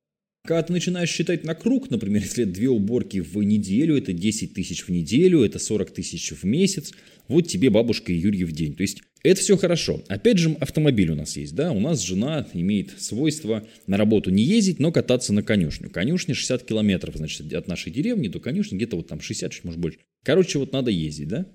Когда 0.47 0.63
ты 0.63 0.73
начинаешь 0.73 1.11
считать 1.11 1.45
на 1.45 1.55
круг, 1.55 1.91
например, 1.91 2.23
если 2.25 2.45
две 2.45 2.69
уборки 2.69 3.21
в 3.21 3.43
неделю, 3.43 3.97
это 3.97 4.13
10 4.13 4.55
тысяч 4.55 4.85
в 4.85 4.91
неделю, 4.91 5.43
это 5.43 5.59
40 5.59 5.91
тысяч 5.91 6.31
в 6.33 6.45
месяц, 6.45 6.93
вот 7.29 7.49
тебе 7.49 7.71
бабушка 7.71 8.13
и 8.13 8.17
Юрий 8.17 8.45
в 8.45 8.53
день. 8.53 8.75
То 8.75 8.83
есть 8.83 9.03
это 9.23 9.41
все 9.41 9.57
хорошо. 9.57 10.03
Опять 10.09 10.39
же, 10.39 10.57
автомобиль 10.61 11.11
у 11.11 11.17
нас 11.17 11.37
есть, 11.37 11.55
да, 11.55 11.73
у 11.73 11.81
нас 11.81 12.01
жена 12.03 12.47
имеет 12.55 13.01
свойство 13.01 13.67
на 13.87 13.97
работу 13.97 14.31
не 14.31 14.45
ездить, 14.45 14.79
но 14.79 14.93
кататься 14.93 15.33
на 15.33 15.43
конюшню. 15.43 15.91
Конюшня 15.91 16.35
60 16.35 16.65
километров, 16.65 17.17
значит, 17.17 17.53
от 17.53 17.67
нашей 17.67 17.91
деревни 17.91 18.29
до 18.29 18.39
конюшни 18.39 18.77
где-то 18.77 18.97
вот 18.97 19.09
там 19.09 19.21
60, 19.21 19.53
чуть 19.53 19.65
может 19.65 19.81
больше. 19.81 19.99
Короче, 20.25 20.59
вот 20.59 20.73
надо 20.73 20.91
ездить, 20.91 21.29
да. 21.29 21.47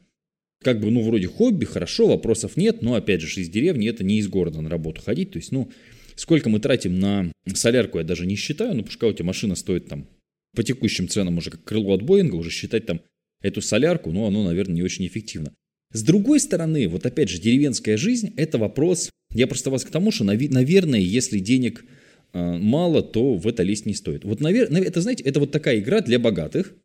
Как 0.64 0.80
бы, 0.80 0.90
ну, 0.90 1.02
вроде 1.02 1.28
хобби, 1.28 1.66
хорошо, 1.66 2.08
вопросов 2.08 2.58
нет, 2.58 2.82
но, 2.82 2.96
опять 2.96 3.22
же, 3.22 3.42
из 3.42 3.50
деревни 3.50 3.88
это 3.88 4.04
не 4.04 4.20
из 4.20 4.28
города 4.28 4.62
на 4.62 4.70
работу 4.70 5.02
ходить, 5.02 5.32
то 5.32 5.38
есть, 5.38 5.52
ну, 5.52 5.70
сколько 6.16 6.50
мы 6.50 6.60
тратим 6.60 7.00
на 7.00 7.32
солярку, 7.54 7.98
я 7.98 8.04
даже 8.04 8.26
не 8.26 8.36
считаю, 8.36 8.76
ну, 8.76 8.84
пускай 8.84 9.10
у 9.10 9.14
тебя 9.14 9.26
машина 9.26 9.56
стоит 9.56 9.88
там 9.88 10.08
по 10.56 10.64
текущим 10.64 11.08
ценам 11.08 11.38
уже 11.38 11.52
как 11.52 11.64
крыло 11.64 11.94
от 11.94 12.04
Боинга, 12.04 12.36
уже 12.36 12.50
считать 12.50 12.86
там 12.86 13.02
эту 13.42 13.62
солярку, 13.62 14.12
ну, 14.12 14.26
оно, 14.26 14.44
наверное, 14.44 14.76
не 14.76 14.84
очень 14.84 15.06
эффективно. 15.06 15.54
С 15.92 16.02
другой 16.02 16.40
стороны, 16.40 16.88
вот 16.88 17.06
опять 17.06 17.30
же, 17.30 17.40
деревенская 17.40 17.98
жизнь– 17.98 18.34
это 18.38 18.58
вопрос, 18.58 19.10
я 19.34 19.48
просто 19.48 19.70
вас 19.70 19.84
к 19.84 19.92
тому, 19.92 20.12
что, 20.12 20.24
наверное, 20.24 21.00
если 21.00 21.40
денег 21.40 21.86
э, 22.34 22.58
мало, 22.58 23.04
то 23.04 23.36
в 23.36 23.48
это 23.48 23.64
лезть 23.64 23.86
не 23.86 23.94
стоит. 23.94 24.24
Вот, 24.24 24.40
наверное, 24.40 24.82
это, 24.82 25.02
знаете, 25.02 25.24
это 25.24 25.40
вот 25.40 25.52
такая 25.52 25.80
игра 25.80 26.02
для 26.02 26.20
богатых. 26.20 26.76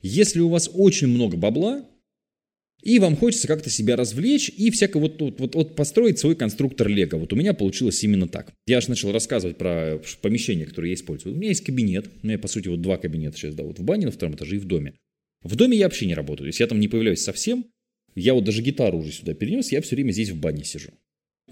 Если 0.00 0.40
у 0.40 0.48
вас 0.48 0.70
очень 0.72 1.08
много 1.08 1.36
бабла, 1.36 1.84
и 2.82 2.98
вам 3.00 3.16
хочется 3.16 3.48
как-то 3.48 3.70
себя 3.70 3.96
развлечь 3.96 4.48
и 4.48 4.70
всяко 4.70 4.98
вот, 4.98 5.20
вот, 5.20 5.40
вот, 5.40 5.54
вот 5.54 5.74
построить 5.74 6.18
свой 6.18 6.36
конструктор 6.36 6.88
Лего. 6.88 7.16
Вот 7.16 7.32
у 7.32 7.36
меня 7.36 7.52
получилось 7.52 8.02
именно 8.04 8.28
так. 8.28 8.52
Я 8.66 8.80
же 8.80 8.88
начал 8.88 9.10
рассказывать 9.10 9.56
про 9.56 10.00
помещение, 10.22 10.64
которое 10.64 10.88
я 10.88 10.94
использую. 10.94 11.34
У 11.34 11.38
меня 11.38 11.48
есть 11.48 11.64
кабинет. 11.64 12.06
У 12.22 12.26
меня, 12.26 12.38
по 12.38 12.48
сути, 12.48 12.68
вот 12.68 12.80
два 12.80 12.96
кабинета 12.96 13.36
сейчас, 13.36 13.54
да, 13.54 13.64
вот 13.64 13.78
в 13.78 13.82
бане 13.82 14.06
на 14.06 14.12
втором 14.12 14.36
этаже 14.36 14.56
и 14.56 14.58
в 14.58 14.64
доме. 14.64 14.94
В 15.42 15.56
доме 15.56 15.76
я 15.76 15.86
вообще 15.86 16.06
не 16.06 16.14
работаю. 16.14 16.46
То 16.46 16.48
есть 16.48 16.60
я 16.60 16.66
там 16.66 16.78
не 16.78 16.88
появляюсь 16.88 17.22
совсем. 17.22 17.66
Я 18.14 18.34
вот 18.34 18.44
даже 18.44 18.62
гитару 18.62 18.98
уже 18.98 19.12
сюда 19.12 19.34
перенес, 19.34 19.70
я 19.70 19.80
все 19.80 19.94
время 19.94 20.12
здесь 20.12 20.30
в 20.30 20.40
бане 20.40 20.64
сижу. 20.64 20.90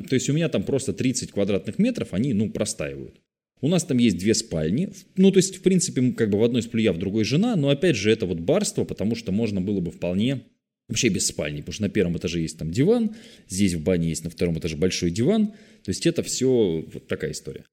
То 0.08 0.14
есть 0.14 0.28
у 0.28 0.32
меня 0.32 0.48
там 0.48 0.62
просто 0.62 0.92
30 0.92 1.32
квадратных 1.32 1.78
метров, 1.78 2.12
они, 2.12 2.34
ну, 2.34 2.50
простаивают. 2.50 3.20
У 3.60 3.68
нас 3.68 3.84
там 3.84 3.98
есть 3.98 4.18
две 4.18 4.34
спальни. 4.34 4.90
Ну, 5.16 5.30
то 5.30 5.38
есть, 5.38 5.56
в 5.56 5.62
принципе, 5.62 6.12
как 6.12 6.30
бы 6.30 6.38
в 6.38 6.44
одной 6.44 6.62
сплю 6.62 6.82
я, 6.82 6.92
в 6.92 6.98
другой 6.98 7.24
жена. 7.24 7.56
Но, 7.56 7.70
опять 7.70 7.96
же, 7.96 8.10
это 8.10 8.26
вот 8.26 8.38
барство, 8.40 8.84
потому 8.84 9.14
что 9.14 9.32
можно 9.32 9.60
было 9.60 9.80
бы 9.80 9.90
вполне 9.90 10.42
вообще 10.88 11.08
без 11.08 11.26
спальни. 11.26 11.60
Потому 11.60 11.72
что 11.72 11.82
на 11.82 11.88
первом 11.88 12.16
этаже 12.16 12.40
есть 12.40 12.58
там 12.58 12.70
диван, 12.70 13.14
здесь 13.48 13.74
в 13.74 13.82
бане 13.82 14.08
есть 14.08 14.24
на 14.24 14.30
втором 14.30 14.58
этаже 14.58 14.76
большой 14.76 15.10
диван. 15.10 15.48
То 15.82 15.90
есть, 15.90 16.06
это 16.06 16.22
все 16.22 16.84
вот 16.92 17.06
такая 17.06 17.32
история. 17.32 17.64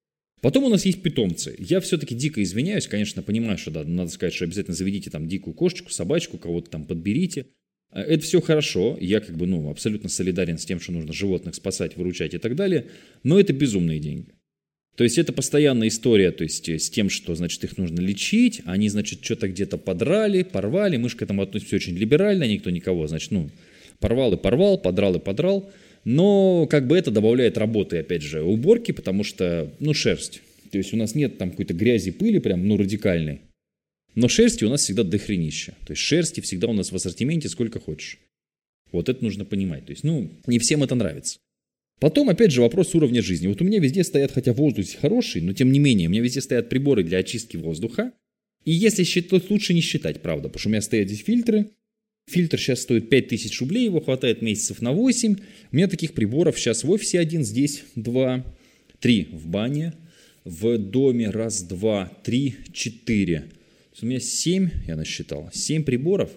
Потом 0.43 0.65
у 0.65 0.70
нас 0.70 0.86
есть 0.86 1.01
питомцы. 1.01 1.55
Я 1.58 1.79
все-таки 1.79 2.13
дико 2.13 2.43
извиняюсь, 2.43 2.88
конечно, 2.88 3.24
понимаю, 3.24 3.58
что 3.58 3.72
да, 3.72 3.86
надо 3.86 4.12
сказать, 4.12 4.34
что 4.34 4.43
обязательно 4.43 4.75
заведите 4.75 5.10
там 5.10 5.25
дикую 5.25 5.53
кошечку, 5.53 5.89
собачку, 5.89 6.38
кого-то 6.38 6.70
там 6.70 6.84
подберите. 6.84 7.48
А, 7.91 8.01
это 8.01 8.24
все 8.25 8.41
хорошо, 8.41 8.98
я 9.00 9.22
как 9.22 9.38
бы, 9.38 9.48
ну, 9.48 9.70
абсолютно 9.70 10.10
солидарен 10.10 10.58
с 10.58 10.65
тем, 10.65 10.82
что 10.82 10.91
нужно 10.91 11.13
животных 11.13 11.55
спасать, 11.55 11.96
выручать 11.96 12.34
и 12.34 12.39
так 12.39 12.58
далее, 12.58 12.88
но 13.24 13.39
это 13.39 13.53
безумные 13.53 14.00
деньги. 14.00 14.34
То 14.95 15.03
есть 15.03 15.17
это 15.17 15.33
постоянная 15.33 15.88
история, 15.88 16.31
то 16.31 16.43
есть 16.43 16.69
э, 16.69 16.77
с 16.77 16.89
тем, 16.89 17.09
что, 17.09 17.33
значит, 17.33 17.63
их 17.63 17.77
нужно 17.77 18.00
лечить, 18.00 18.62
они, 18.65 18.89
значит, 18.89 19.23
что-то 19.25 19.47
где-то 19.47 19.77
подрали, 19.77 20.43
порвали, 20.43 20.97
мы 20.97 21.09
же 21.09 21.17
к 21.17 21.23
этому 21.23 21.41
относимся 21.41 21.77
очень 21.77 21.97
либерально, 21.97 22.43
никто 22.43 22.69
никого, 22.69 23.07
значит, 23.07 23.31
ну, 23.31 23.50
порвал 24.00 24.33
и 24.33 24.38
порвал, 24.38 24.77
подрал 24.77 25.15
и 25.15 25.19
подрал, 25.19 25.71
но 26.05 26.67
как 26.67 26.88
бы 26.88 26.97
это 26.97 27.09
добавляет 27.09 27.57
работы, 27.57 27.97
опять 27.97 28.21
же, 28.21 28.43
уборки, 28.43 28.91
потому 28.91 29.23
что, 29.23 29.73
ну, 29.79 29.95
шерсть, 29.95 30.41
то 30.71 30.77
есть 30.77 30.93
у 30.93 30.97
нас 30.97 31.15
нет 31.15 31.39
там 31.39 31.50
какой-то 31.50 31.73
грязи, 31.73 32.12
пыли 32.12 32.38
прям, 32.38 32.67
ну, 32.67 32.77
радикальной, 32.77 33.41
но 34.15 34.27
шерсти 34.27 34.63
у 34.63 34.69
нас 34.69 34.81
всегда 34.81 35.03
дохренища. 35.03 35.75
То 35.85 35.93
есть 35.93 36.01
шерсти 36.01 36.39
всегда 36.41 36.67
у 36.67 36.73
нас 36.73 36.91
в 36.91 36.95
ассортименте 36.95 37.50
сколько 37.50 37.79
хочешь. 37.79 38.19
Вот 38.91 39.09
это 39.09 39.23
нужно 39.23 39.43
понимать. 39.43 39.85
То 39.85 39.91
есть, 39.91 40.03
ну, 40.03 40.29
не 40.45 40.59
всем 40.59 40.83
это 40.83 40.93
нравится. 40.95 41.39
Потом, 42.03 42.27
опять 42.27 42.51
же, 42.51 42.60
вопрос 42.60 42.93
уровня 42.95 43.22
жизни. 43.22 43.48
Вот 43.48 43.62
у 43.62 43.63
меня 43.63 43.79
везде 43.79 44.03
стоят, 44.03 44.33
хотя 44.33 44.51
воздух 44.51 44.86
хороший, 45.00 45.39
но 45.39 45.53
тем 45.53 45.72
не 45.72 45.79
менее, 45.79 46.10
у 46.10 46.12
меня 46.12 46.22
везде 46.22 46.41
стоят 46.41 46.67
приборы 46.67 47.01
для 47.01 47.19
очистки 47.19 47.55
воздуха. 47.55 48.12
И 48.65 48.74
если 48.74 49.05
считать, 49.05 49.50
лучше 49.50 49.74
не 49.74 49.79
считать, 49.79 50.22
правда, 50.22 50.50
потому 50.50 50.60
что 50.60 50.67
у 50.67 50.72
меня 50.74 50.81
стоят 50.81 51.07
здесь 51.07 51.24
фильтры. 51.24 51.72
Фильтр 52.29 52.60
сейчас 52.60 52.81
стоит 52.81 53.10
5000 53.10 53.57
рублей, 53.62 53.86
его 53.86 54.01
хватает 54.01 54.41
месяцев 54.41 54.81
на 54.81 54.91
8. 54.91 55.36
У 55.72 55.75
меня 55.77 55.88
таких 55.88 56.12
приборов 56.13 56.60
сейчас 56.60 56.83
в 56.83 56.91
офисе 56.91 57.22
один, 57.22 57.45
здесь 57.45 57.86
два, 57.95 58.45
три 59.00 59.29
в 59.31 59.48
бане, 59.48 59.93
в 60.43 60.77
доме 60.77 61.29
раз, 61.29 61.63
два, 61.63 62.12
три, 62.25 62.55
четыре 62.74 63.45
у 64.01 64.05
меня 64.05 64.19
7, 64.19 64.69
я 64.88 64.98
насчитал, 64.98 65.50
7 65.53 65.86
приборов, 65.86 66.31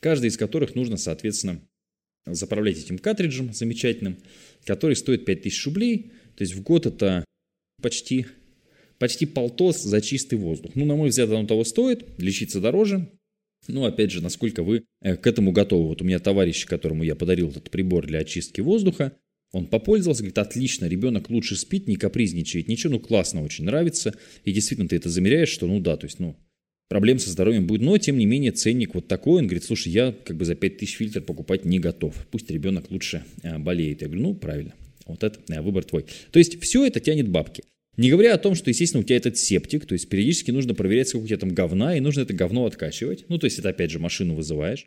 каждый 0.00 0.30
из 0.30 0.36
которых 0.36 0.74
нужно, 0.74 0.96
соответственно, 0.96 1.60
заправлять 2.26 2.78
этим 2.78 2.98
картриджем 2.98 3.52
замечательным, 3.52 4.18
который 4.64 4.96
стоит 4.96 5.24
5000 5.24 5.66
рублей. 5.66 6.12
То 6.36 6.42
есть 6.42 6.54
в 6.54 6.62
год 6.62 6.86
это 6.86 7.24
почти, 7.80 8.26
почти 8.98 9.26
полтос 9.26 9.82
за 9.82 10.00
чистый 10.00 10.36
воздух. 10.36 10.72
Ну, 10.74 10.84
на 10.84 10.96
мой 10.96 11.10
взгляд, 11.10 11.30
оно 11.30 11.46
того 11.46 11.64
стоит, 11.64 12.04
лечиться 12.18 12.60
дороже. 12.60 13.10
Ну, 13.68 13.84
опять 13.84 14.10
же, 14.10 14.22
насколько 14.22 14.62
вы 14.62 14.84
э, 15.02 15.16
к 15.16 15.26
этому 15.26 15.52
готовы. 15.52 15.88
Вот 15.88 16.02
у 16.02 16.04
меня 16.04 16.18
товарищ, 16.18 16.66
которому 16.66 17.04
я 17.04 17.14
подарил 17.14 17.50
этот 17.50 17.70
прибор 17.70 18.06
для 18.06 18.20
очистки 18.20 18.60
воздуха, 18.60 19.16
он 19.52 19.66
попользовался, 19.66 20.22
говорит, 20.22 20.38
отлично, 20.38 20.86
ребенок 20.86 21.28
лучше 21.28 21.56
спит, 21.56 21.86
не 21.86 21.96
капризничает, 21.96 22.68
ничего, 22.68 22.94
ну 22.94 23.00
классно, 23.00 23.42
очень 23.42 23.64
нравится. 23.64 24.14
И 24.44 24.52
действительно 24.52 24.88
ты 24.88 24.96
это 24.96 25.10
замеряешь, 25.10 25.50
что 25.50 25.66
ну 25.66 25.78
да, 25.78 25.96
то 25.96 26.06
есть, 26.06 26.18
ну, 26.18 26.36
проблем 26.88 27.18
со 27.18 27.30
здоровьем 27.30 27.66
будет. 27.66 27.82
Но, 27.82 27.96
тем 27.98 28.18
не 28.18 28.26
менее, 28.26 28.52
ценник 28.52 28.94
вот 28.94 29.08
такой. 29.08 29.40
Он 29.40 29.46
говорит, 29.46 29.64
слушай, 29.64 29.90
я 29.90 30.12
как 30.12 30.36
бы 30.36 30.44
за 30.44 30.54
5000 30.54 30.96
фильтр 30.96 31.20
покупать 31.22 31.64
не 31.64 31.78
готов. 31.78 32.14
Пусть 32.30 32.50
ребенок 32.50 32.90
лучше 32.90 33.24
э, 33.42 33.58
болеет. 33.58 34.02
Я 34.02 34.08
говорю, 34.08 34.22
ну, 34.22 34.34
правильно. 34.34 34.74
Вот 35.06 35.22
это 35.24 35.40
э, 35.48 35.60
выбор 35.60 35.84
твой. 35.84 36.04
То 36.30 36.38
есть, 36.38 36.60
все 36.62 36.84
это 36.84 37.00
тянет 37.00 37.28
бабки. 37.28 37.62
Не 37.96 38.10
говоря 38.10 38.34
о 38.34 38.38
том, 38.38 38.54
что, 38.54 38.70
естественно, 38.70 39.02
у 39.02 39.04
тебя 39.04 39.16
этот 39.16 39.36
септик, 39.36 39.84
то 39.84 39.92
есть 39.92 40.08
периодически 40.08 40.50
нужно 40.50 40.74
проверять, 40.74 41.08
сколько 41.08 41.24
у 41.24 41.28
тебя 41.28 41.36
там 41.36 41.50
говна, 41.50 41.96
и 41.96 42.00
нужно 42.00 42.22
это 42.22 42.32
говно 42.32 42.64
откачивать. 42.64 43.26
Ну, 43.28 43.38
то 43.38 43.44
есть 43.44 43.58
это, 43.58 43.68
опять 43.68 43.90
же, 43.90 43.98
машину 43.98 44.34
вызываешь. 44.34 44.86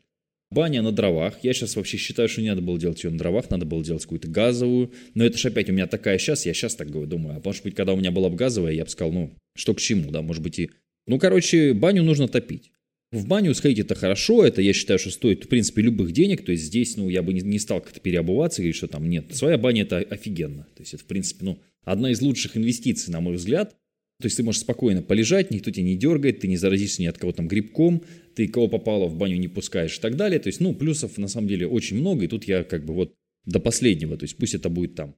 Баня 0.51 0.81
на 0.81 0.91
дровах. 0.91 1.37
Я 1.43 1.53
сейчас 1.53 1.75
вообще 1.75 1.97
считаю, 1.97 2.29
что 2.29 2.41
не 2.41 2.49
надо 2.49 2.61
было 2.61 2.79
делать 2.79 3.03
ее 3.03 3.09
на 3.09 3.17
дровах, 3.17 3.49
надо 3.49 3.65
было 3.65 3.83
делать 3.83 4.03
какую-то 4.03 4.27
газовую. 4.27 4.91
Но 5.13 5.25
это 5.25 5.37
же 5.37 5.49
опять 5.49 5.69
у 5.69 5.73
меня 5.73 5.87
такая 5.87 6.17
сейчас, 6.17 6.45
я 6.45 6.53
сейчас 6.53 6.75
так 6.75 6.89
думаю. 6.91 7.37
А 7.37 7.41
может 7.43 7.63
быть, 7.63 7.75
когда 7.75 7.93
у 7.93 7.97
меня 7.97 8.11
была 8.11 8.29
бы 8.29 8.35
газовая, 8.35 8.73
я 8.73 8.85
бы 8.85 8.89
сказал, 8.89 9.11
ну, 9.11 9.31
что 9.55 9.73
к 9.73 9.81
чему, 9.81 10.11
да, 10.11 10.21
может 10.21 10.43
быть 10.43 10.59
и... 10.59 10.69
Ну, 11.07 11.19
короче, 11.19 11.73
баню 11.73 12.03
нужно 12.03 12.27
топить. 12.27 12.71
В 13.11 13.27
баню 13.27 13.53
сходить 13.53 13.79
это 13.79 13.95
хорошо, 13.95 14.45
это 14.45 14.61
я 14.61 14.73
считаю, 14.73 14.99
что 14.99 15.11
стоит, 15.11 15.45
в 15.45 15.47
принципе, 15.47 15.81
любых 15.81 16.11
денег, 16.11 16.43
то 16.43 16.51
есть 16.51 16.65
здесь, 16.65 16.97
ну, 16.97 17.07
я 17.07 17.21
бы 17.21 17.33
не, 17.33 17.41
не 17.41 17.59
стал 17.59 17.79
как-то 17.79 17.99
переобуваться 17.99 18.61
и 18.61 18.63
говорить, 18.63 18.75
что 18.75 18.87
там 18.87 19.09
нет. 19.09 19.35
Своя 19.35 19.57
баня 19.57 19.83
это 19.83 19.99
офигенно, 19.99 20.67
то 20.75 20.81
есть 20.81 20.93
это, 20.95 21.03
в 21.03 21.05
принципе, 21.05 21.45
ну, 21.45 21.59
одна 21.83 22.11
из 22.11 22.21
лучших 22.21 22.57
инвестиций, 22.57 23.13
на 23.13 23.21
мой 23.21 23.35
взгляд, 23.35 23.75
то 24.21 24.25
есть 24.25 24.37
ты 24.37 24.43
можешь 24.43 24.61
спокойно 24.61 25.01
полежать, 25.01 25.51
никто 25.51 25.71
тебя 25.71 25.83
не 25.83 25.97
дергает, 25.97 26.39
ты 26.39 26.47
не 26.47 26.57
заразишься 26.57 27.01
ни 27.01 27.05
от 27.05 27.17
кого 27.17 27.33
там 27.33 27.47
грибком, 27.47 28.03
ты 28.33 28.47
кого 28.47 28.67
попало 28.67 29.07
в 29.07 29.17
баню 29.17 29.37
не 29.37 29.49
пускаешь 29.49 29.97
и 29.97 30.01
так 30.01 30.15
далее. 30.15 30.39
То 30.39 30.47
есть, 30.47 30.61
ну, 30.61 30.73
плюсов 30.73 31.17
на 31.17 31.27
самом 31.27 31.47
деле 31.47 31.67
очень 31.67 31.97
много, 31.97 32.23
и 32.23 32.27
тут 32.27 32.45
я 32.45 32.63
как 32.63 32.85
бы 32.85 32.93
вот 32.93 33.13
до 33.45 33.59
последнего, 33.59 34.17
то 34.17 34.23
есть 34.23 34.37
пусть 34.37 34.55
это 34.55 34.69
будет 34.69 34.95
там 34.95 35.15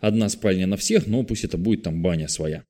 одна 0.00 0.28
спальня 0.28 0.66
на 0.66 0.76
всех, 0.76 1.06
но 1.06 1.22
пусть 1.24 1.44
это 1.44 1.58
будет 1.58 1.82
там 1.82 2.02
баня 2.02 2.28
своя. 2.28 2.64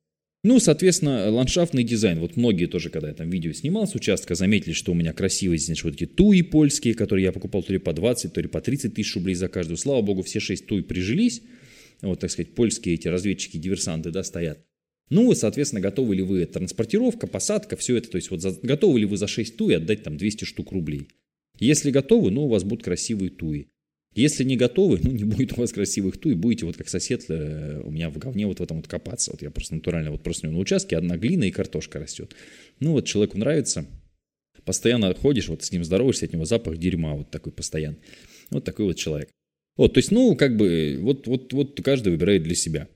Ну, 0.45 0.61
соответственно, 0.61 1.30
ландшафтный 1.30 1.83
дизайн. 1.83 2.21
Вот 2.21 2.37
многие 2.37 2.66
тоже, 2.66 2.90
когда 2.90 3.09
я 3.09 3.14
там 3.14 3.28
видео 3.28 3.52
снимал 3.52 3.88
с 3.88 3.95
участка, 3.97 4.37
заметили, 4.37 4.73
что 4.73 4.92
у 4.92 4.95
меня 4.95 5.12
красивые, 5.12 5.59
значит, 5.59 5.85
вот 5.85 5.95
эти 5.95 6.07
туи 6.07 6.42
польские, 6.42 6.95
которые 6.95 7.25
я 7.25 7.33
покупал 7.33 7.62
то 7.64 7.73
ли 7.73 7.78
по 7.78 7.92
20, 7.92 8.33
то 8.33 8.40
ли 8.40 8.47
по 8.47 8.61
30 8.61 8.95
тысяч 8.95 9.14
рублей 9.16 9.35
за 9.35 9.49
каждую. 9.49 9.76
Слава 9.76 10.00
богу, 10.00 10.23
все 10.23 10.38
шесть 10.38 10.66
туй 10.66 10.85
прижились. 10.85 11.42
Вот, 12.02 12.21
так 12.21 12.30
сказать, 12.30 12.54
польские 12.54 12.95
эти 12.95 13.09
разведчики-диверсанты, 13.09 14.12
да, 14.12 14.23
стоят. 14.23 14.64
Ну, 15.11 15.35
соответственно, 15.35 15.80
готовы 15.80 16.14
ли 16.14 16.23
вы 16.23 16.45
транспортировка, 16.47 17.26
посадка, 17.26 17.76
все 17.76 17.97
это, 17.97 18.11
то 18.11 18.16
есть 18.16 18.30
вот 18.30 18.40
за, 18.40 18.57
готовы 18.62 19.00
ли 19.00 19.07
вы 19.07 19.16
за 19.16 19.26
6 19.26 19.57
туи 19.57 19.75
отдать 19.75 20.04
там 20.04 20.16
200 20.16 20.45
штук 20.45 20.71
рублей. 20.71 21.09
Если 21.59 21.90
готовы, 21.90 22.30
ну, 22.30 22.45
у 22.45 22.49
вас 22.49 22.62
будут 22.62 22.85
красивые 22.85 23.30
туи. 23.30 23.71
Если 24.18 24.42
не 24.42 24.56
готовы, 24.56 24.98
ну, 25.00 25.12
не 25.12 25.22
будет 25.22 25.52
у 25.52 25.60
вас 25.60 25.70
красивых 25.70 26.18
туи, 26.18 26.34
будете 26.34 26.66
вот 26.66 26.76
как 26.76 26.88
сосед 26.88 27.25
э, 27.28 27.80
у 27.84 27.92
меня 27.92 28.10
в 28.10 28.18
говне 28.18 28.48
вот 28.48 28.58
в 28.58 28.62
этом 28.62 28.78
вот 28.78 28.88
копаться. 28.88 29.30
Вот 29.30 29.42
я 29.42 29.50
просто 29.50 29.76
натурально 29.76 30.10
вот 30.10 30.25
просто 30.25 30.48
на 30.48 30.58
участке 30.58 30.96
одна 30.96 31.16
глина 31.16 31.44
и 31.44 31.52
картошка 31.52 32.00
растет. 32.00 32.34
Ну, 32.80 32.92
вот 32.92 33.06
человеку 33.06 33.38
нравится, 33.38 33.87
постоянно 34.64 35.14
ходишь, 35.14 35.48
вот 35.48 35.62
с 35.62 35.70
ним 35.70 35.84
здороваешься, 35.84 36.25
от 36.25 36.32
него 36.32 36.46
запах 36.46 36.78
дерьма 36.78 37.14
вот 37.14 37.30
такой 37.30 37.52
постоянный. 37.52 38.00
Вот 38.50 38.64
такой 38.64 38.87
вот 38.87 38.96
человек. 38.96 39.30
Вот, 39.76 39.94
то 39.94 39.98
есть, 39.98 40.10
ну, 40.10 40.34
как 40.34 40.56
бы, 40.56 40.98
вот, 41.00 41.28
вот, 41.28 41.52
вот 41.52 41.80
каждый 41.80 42.10
выбирает 42.10 42.42
для 42.42 42.56
себя. 42.56 42.88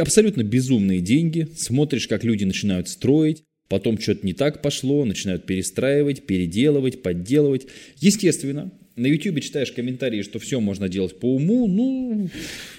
абсолютно 0.00 0.44
безумные 0.44 1.00
деньги, 1.00 1.48
смотришь, 1.56 2.06
как 2.06 2.22
люди 2.22 2.44
начинают 2.44 2.88
строить, 2.88 3.42
потом 3.68 3.98
что-то 3.98 4.24
не 4.24 4.34
так 4.34 4.62
пошло, 4.62 5.04
начинают 5.04 5.46
перестраивать, 5.46 6.26
переделывать, 6.26 7.02
подделывать. 7.02 7.66
Естественно, 7.96 8.70
на 8.96 9.06
YouTube 9.06 9.40
читаешь 9.40 9.72
комментарии, 9.72 10.22
что 10.22 10.38
все 10.38 10.60
можно 10.60 10.88
делать 10.88 11.18
по 11.18 11.34
уму, 11.34 11.66
ну, 11.66 12.28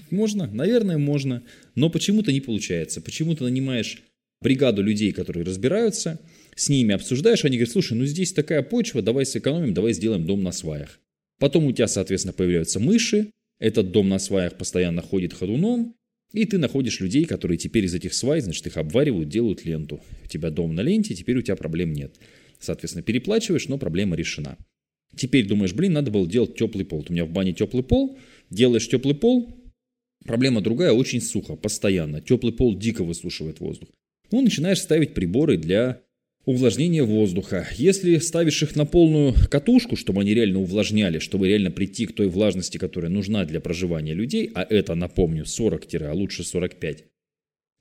можно, 0.09 0.47
наверное, 0.47 0.97
можно, 0.97 1.43
но 1.75 1.89
почему-то 1.89 2.31
не 2.31 2.41
получается. 2.41 3.01
Почему-то 3.01 3.43
нанимаешь 3.43 4.03
бригаду 4.41 4.81
людей, 4.81 5.11
которые 5.11 5.45
разбираются, 5.45 6.19
с 6.55 6.69
ними 6.69 6.93
обсуждаешь, 6.93 7.45
они 7.45 7.57
говорят, 7.57 7.71
слушай, 7.71 7.93
ну 7.93 8.05
здесь 8.05 8.33
такая 8.33 8.61
почва, 8.61 9.01
давай 9.01 9.25
сэкономим, 9.25 9.73
давай 9.73 9.93
сделаем 9.93 10.25
дом 10.25 10.43
на 10.43 10.51
сваях. 10.51 10.99
Потом 11.39 11.65
у 11.65 11.71
тебя, 11.71 11.87
соответственно, 11.87 12.33
появляются 12.33 12.79
мыши, 12.79 13.31
этот 13.59 13.91
дом 13.91 14.09
на 14.09 14.19
сваях 14.19 14.57
постоянно 14.57 15.01
ходит 15.01 15.33
ходуном, 15.33 15.95
и 16.33 16.45
ты 16.45 16.57
находишь 16.57 16.99
людей, 16.99 17.25
которые 17.25 17.57
теперь 17.57 17.85
из 17.85 17.93
этих 17.93 18.13
свай, 18.13 18.41
значит, 18.41 18.65
их 18.67 18.77
обваривают, 18.77 19.29
делают 19.29 19.65
ленту. 19.65 20.01
У 20.23 20.27
тебя 20.27 20.49
дом 20.49 20.75
на 20.75 20.81
ленте, 20.81 21.13
теперь 21.13 21.37
у 21.37 21.41
тебя 21.41 21.55
проблем 21.55 21.93
нет. 21.93 22.15
Соответственно, 22.59 23.03
переплачиваешь, 23.03 23.67
но 23.67 23.77
проблема 23.77 24.15
решена. 24.15 24.57
Теперь 25.15 25.47
думаешь, 25.47 25.73
блин, 25.73 25.93
надо 25.93 26.11
было 26.11 26.27
делать 26.27 26.55
теплый 26.55 26.85
пол. 26.85 27.05
У 27.07 27.13
меня 27.13 27.25
в 27.25 27.29
бане 27.29 27.53
теплый 27.53 27.83
пол, 27.83 28.17
делаешь 28.49 28.87
теплый 28.87 29.15
пол, 29.15 29.53
проблема 30.25 30.61
другая, 30.61 30.91
очень 30.93 31.21
сухо, 31.21 31.55
постоянно. 31.55 32.21
Теплый 32.21 32.53
пол 32.53 32.77
дико 32.77 33.03
высушивает 33.03 33.59
воздух. 33.59 33.89
Ну, 34.31 34.41
начинаешь 34.41 34.79
ставить 34.79 35.13
приборы 35.13 35.57
для 35.57 36.01
увлажнения 36.45 37.03
воздуха. 37.03 37.67
Если 37.75 38.17
ставишь 38.17 38.63
их 38.63 38.75
на 38.75 38.85
полную 38.85 39.35
катушку, 39.49 39.95
чтобы 39.95 40.21
они 40.21 40.33
реально 40.33 40.59
увлажняли, 40.59 41.19
чтобы 41.19 41.47
реально 41.47 41.69
прийти 41.69 42.05
к 42.05 42.15
той 42.15 42.27
влажности, 42.27 42.77
которая 42.77 43.11
нужна 43.11 43.45
для 43.45 43.59
проживания 43.59 44.13
людей, 44.13 44.49
а 44.55 44.65
это, 44.67 44.95
напомню, 44.95 45.45
40, 45.45 45.83
а 46.01 46.13
лучше 46.13 46.43
45, 46.43 47.03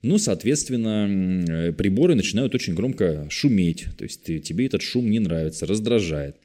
ну, 0.03 0.17
соответственно, 0.17 1.73
приборы 1.73 2.15
начинают 2.15 2.53
очень 2.53 2.75
громко 2.75 3.27
шуметь. 3.29 3.85
То 3.97 4.03
есть 4.03 4.25
тебе 4.25 4.65
этот 4.65 4.81
шум 4.81 5.09
не 5.09 5.19
нравится, 5.19 5.65
раздражает. 5.65 6.37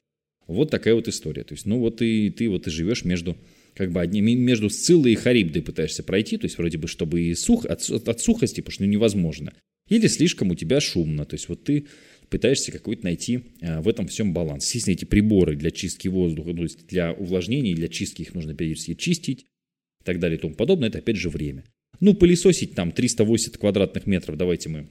Вот 0.47 0.71
такая 0.71 0.95
вот 0.95 1.09
история. 1.09 1.43
То 1.45 1.55
есть, 1.55 1.67
ну 1.67 1.79
вот 1.79 2.03
и 2.03 2.31
ты 2.31 2.49
вот 2.49 2.67
и 2.67 2.71
живешь 2.71 3.05
между 3.05 3.37
как 3.75 3.93
бы 3.93 4.01
одними, 4.01 4.33
между 4.33 4.71
Сциллой 4.71 5.13
и 5.13 5.17
Харибдой 5.17 5.63
пытаешься 5.63 6.03
пройти, 6.03 6.39
то 6.39 6.47
есть 6.47 6.57
вроде 6.57 6.79
бы, 6.79 6.89
чтобы 6.89 7.23
и 7.23 7.35
сух, 7.35 7.67
от, 7.67 7.89
от 7.91 8.21
сухости, 8.21 8.61
потому 8.61 8.73
что 8.73 8.85
ну, 8.85 8.91
невозможно. 8.91 9.53
Или 9.89 10.07
слишком 10.09 10.51
у 10.51 10.55
тебя 10.55 10.81
шумно. 10.81 11.25
То 11.25 11.35
есть 11.35 11.49
вот 11.49 11.65
ты 11.65 11.87
пытаешься 12.29 12.73
какой-то 12.73 13.05
найти 13.05 13.43
а, 13.63 13.83
в 13.83 13.89
этом 13.89 14.09
всем 14.09 14.33
баланс. 14.33 14.65
Естественно, 14.65 14.95
эти 14.95 15.05
приборы 15.05 15.57
для 15.57 15.71
чистки 15.71 16.09
воздуха, 16.09 16.55
то 16.55 16.63
есть 16.63 16.87
для 16.87 17.13
увлажнения, 17.13 17.75
для 17.75 17.89
чистки 17.89 18.23
их 18.23 18.35
нужно 18.35 18.55
периодически 18.55 18.95
чистить 18.95 19.43
и 19.43 20.05
так 20.05 20.19
далее 20.19 20.39
и 20.39 20.41
тому 20.41 20.55
подобное. 20.55 20.89
Это 20.89 20.99
опять 20.99 21.17
же 21.17 21.29
время. 21.29 21.65
Ну, 22.01 22.15
пылесосить 22.15 22.75
там 22.75 22.93
380 22.93 23.57
квадратных 23.57 24.07
метров, 24.07 24.37
давайте 24.37 24.69
мы, 24.69 24.89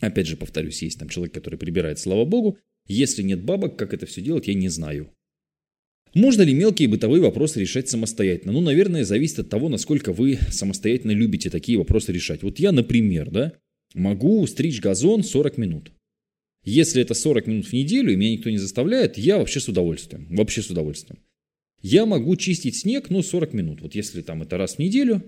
опять 0.00 0.26
же 0.26 0.36
повторюсь, 0.36 0.82
есть 0.82 0.98
там 0.98 1.08
человек, 1.08 1.34
который 1.34 1.58
прибирает, 1.58 1.98
слава 1.98 2.24
богу. 2.24 2.58
Если 2.88 3.22
нет 3.22 3.44
бабок, 3.44 3.76
как 3.76 3.94
это 3.94 4.06
все 4.06 4.20
делать, 4.20 4.48
я 4.48 4.54
не 4.54 4.68
знаю. 4.68 5.10
Можно 6.14 6.42
ли 6.42 6.54
мелкие 6.54 6.88
бытовые 6.88 7.22
вопросы 7.22 7.60
решать 7.60 7.88
самостоятельно? 7.88 8.52
Ну, 8.52 8.60
наверное, 8.60 9.04
зависит 9.04 9.40
от 9.40 9.50
того, 9.50 9.68
насколько 9.68 10.12
вы 10.12 10.38
самостоятельно 10.50 11.12
любите 11.12 11.50
такие 11.50 11.78
вопросы 11.78 12.12
решать. 12.12 12.42
Вот 12.42 12.58
я, 12.58 12.72
например, 12.72 13.30
да, 13.30 13.52
Могу 13.94 14.46
стричь 14.46 14.80
газон 14.80 15.22
40 15.22 15.56
минут. 15.56 15.92
Если 16.64 17.00
это 17.00 17.14
40 17.14 17.46
минут 17.46 17.66
в 17.66 17.72
неделю, 17.72 18.12
и 18.12 18.16
меня 18.16 18.32
никто 18.32 18.50
не 18.50 18.58
заставляет, 18.58 19.16
я 19.16 19.38
вообще 19.38 19.60
с 19.60 19.68
удовольствием. 19.68 20.26
Вообще 20.30 20.62
с 20.62 20.68
удовольствием. 20.68 21.20
Я 21.80 22.04
могу 22.04 22.36
чистить 22.36 22.76
снег, 22.76 23.08
ну, 23.08 23.22
40 23.22 23.54
минут. 23.54 23.80
Вот 23.80 23.94
если 23.94 24.20
там 24.20 24.42
это 24.42 24.58
раз 24.58 24.74
в 24.74 24.78
неделю, 24.78 25.22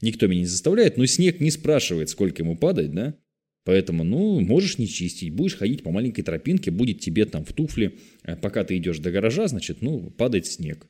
никто 0.00 0.26
меня 0.28 0.40
не 0.40 0.46
заставляет, 0.46 0.96
но 0.96 1.04
снег 1.06 1.40
не 1.40 1.50
спрашивает, 1.50 2.08
сколько 2.08 2.42
ему 2.42 2.56
падать, 2.56 2.92
да? 2.92 3.16
Поэтому, 3.64 4.04
ну, 4.04 4.40
можешь 4.40 4.78
не 4.78 4.88
чистить, 4.88 5.32
будешь 5.32 5.56
ходить 5.56 5.82
по 5.82 5.90
маленькой 5.90 6.22
тропинке, 6.22 6.70
будет 6.70 7.00
тебе 7.00 7.26
там 7.26 7.44
в 7.44 7.52
туфле, 7.52 7.92
э, 8.24 8.36
пока 8.36 8.64
ты 8.64 8.76
идешь 8.76 8.98
до 8.98 9.10
гаража, 9.10 9.48
значит, 9.48 9.82
ну, 9.82 10.10
падает 10.10 10.46
снег. 10.46 10.86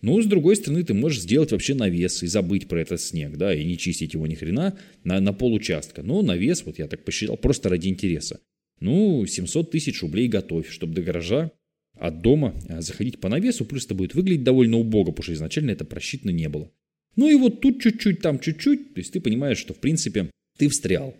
Ну, 0.00 0.20
с 0.22 0.26
другой 0.26 0.56
стороны, 0.56 0.84
ты 0.84 0.94
можешь 0.94 1.20
сделать 1.20 1.50
вообще 1.50 1.74
навес 1.74 2.22
и 2.22 2.28
забыть 2.28 2.68
про 2.68 2.80
этот 2.80 3.00
снег, 3.00 3.36
да, 3.36 3.52
и 3.52 3.64
не 3.64 3.76
чистить 3.76 4.14
его 4.14 4.26
ни 4.26 4.34
хрена 4.34 4.78
на, 5.04 5.20
на 5.20 5.32
получастка. 5.32 6.02
Но 6.02 6.22
навес, 6.22 6.64
вот 6.64 6.78
я 6.78 6.86
так 6.86 7.04
посчитал, 7.04 7.36
просто 7.36 7.68
ради 7.68 7.88
интереса. 7.88 8.40
Ну, 8.80 9.26
700 9.26 9.72
тысяч 9.72 10.00
рублей 10.02 10.28
готовь, 10.28 10.70
чтобы 10.70 10.94
до 10.94 11.02
гаража 11.02 11.50
от 11.94 12.22
дома 12.22 12.54
а, 12.68 12.80
заходить 12.80 13.20
по 13.20 13.28
навесу, 13.28 13.64
плюс 13.64 13.86
это 13.86 13.94
будет 13.94 14.14
выглядеть 14.14 14.44
довольно 14.44 14.78
убого, 14.78 15.06
потому 15.06 15.24
что 15.24 15.32
изначально 15.32 15.72
это 15.72 15.84
просчитано 15.84 16.30
не 16.30 16.48
было. 16.48 16.70
Ну 17.16 17.28
и 17.28 17.34
вот 17.34 17.60
тут 17.60 17.82
чуть-чуть, 17.82 18.20
там 18.20 18.38
чуть-чуть, 18.38 18.94
то 18.94 19.00
есть 19.00 19.12
ты 19.12 19.20
понимаешь, 19.20 19.58
что 19.58 19.74
в 19.74 19.78
принципе 19.78 20.30
ты 20.56 20.68
встрял. 20.68 21.16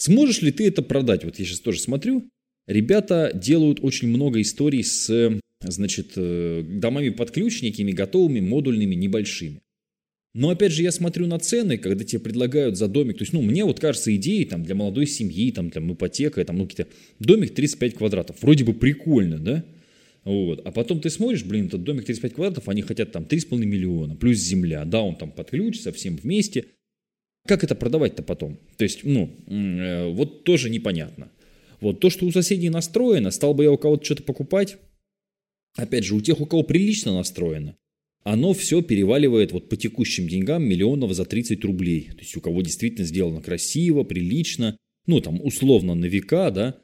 Сможешь 0.00 0.40
ли 0.40 0.50
ты 0.50 0.66
это 0.66 0.80
продать? 0.80 1.24
Вот 1.24 1.38
я 1.38 1.44
сейчас 1.44 1.60
тоже 1.60 1.78
смотрю, 1.78 2.26
ребята 2.66 3.30
делают 3.34 3.80
очень 3.82 4.08
много 4.08 4.40
историй 4.40 4.82
с 4.82 5.38
значит, 5.60 6.12
э, 6.16 6.62
домами 6.66 7.10
под 7.10 7.30
ключ, 7.32 7.60
некими 7.60 7.92
готовыми, 7.92 8.40
модульными, 8.40 8.94
небольшими. 8.94 9.60
Но 10.32 10.48
опять 10.48 10.72
же, 10.72 10.82
я 10.82 10.90
смотрю 10.90 11.26
на 11.26 11.38
цены, 11.38 11.76
когда 11.76 12.02
тебе 12.02 12.20
предлагают 12.20 12.78
за 12.78 12.88
домик, 12.88 13.18
то 13.18 13.22
есть, 13.24 13.34
ну, 13.34 13.42
мне 13.42 13.62
вот 13.62 13.78
кажется, 13.78 14.14
идеи 14.16 14.44
там 14.44 14.62
для 14.62 14.74
молодой 14.74 15.06
семьи, 15.06 15.52
там, 15.52 15.70
там 15.70 15.92
ипотека, 15.92 16.42
там, 16.46 16.56
ну, 16.56 16.66
какие-то, 16.66 16.90
домик 17.18 17.52
35 17.52 17.94
квадратов, 17.94 18.40
вроде 18.40 18.64
бы 18.64 18.72
прикольно, 18.72 19.38
да? 19.38 19.66
Вот. 20.24 20.62
А 20.64 20.70
потом 20.70 21.00
ты 21.00 21.10
смотришь, 21.10 21.44
блин, 21.44 21.66
этот 21.66 21.84
домик 21.84 22.06
35 22.06 22.32
квадратов, 22.32 22.70
они 22.70 22.80
хотят 22.80 23.12
там 23.12 23.24
3,5 23.24 23.58
миллиона, 23.66 24.16
плюс 24.16 24.38
земля, 24.38 24.86
да, 24.86 25.02
он 25.02 25.16
там 25.16 25.30
под 25.30 25.50
ключ, 25.50 25.80
совсем 25.80 26.16
вместе. 26.16 26.64
Как 27.46 27.64
это 27.64 27.74
продавать-то 27.74 28.22
потом? 28.22 28.58
То 28.76 28.84
есть, 28.84 29.00
ну, 29.04 29.34
э, 29.46 30.12
вот 30.12 30.44
тоже 30.44 30.70
непонятно. 30.70 31.30
Вот 31.80 32.00
то, 32.00 32.10
что 32.10 32.26
у 32.26 32.32
соседей 32.32 32.68
настроено, 32.68 33.30
стал 33.30 33.54
бы 33.54 33.64
я 33.64 33.72
у 33.72 33.78
кого-то 33.78 34.04
что-то 34.04 34.22
покупать, 34.22 34.76
опять 35.76 36.04
же, 36.04 36.14
у 36.14 36.20
тех, 36.20 36.40
у 36.40 36.46
кого 36.46 36.62
прилично 36.62 37.14
настроено, 37.14 37.76
оно 38.22 38.52
все 38.52 38.82
переваливает 38.82 39.52
вот 39.52 39.68
по 39.68 39.76
текущим 39.76 40.28
деньгам 40.28 40.62
миллионов 40.62 41.14
за 41.14 41.24
30 41.24 41.64
рублей. 41.64 42.10
То 42.12 42.18
есть 42.18 42.36
у 42.36 42.40
кого 42.40 42.60
действительно 42.60 43.06
сделано 43.06 43.40
красиво, 43.40 44.04
прилично, 44.04 44.76
ну 45.06 45.20
там 45.20 45.40
условно 45.42 45.94
на 45.94 46.04
века, 46.04 46.50
да. 46.50 46.76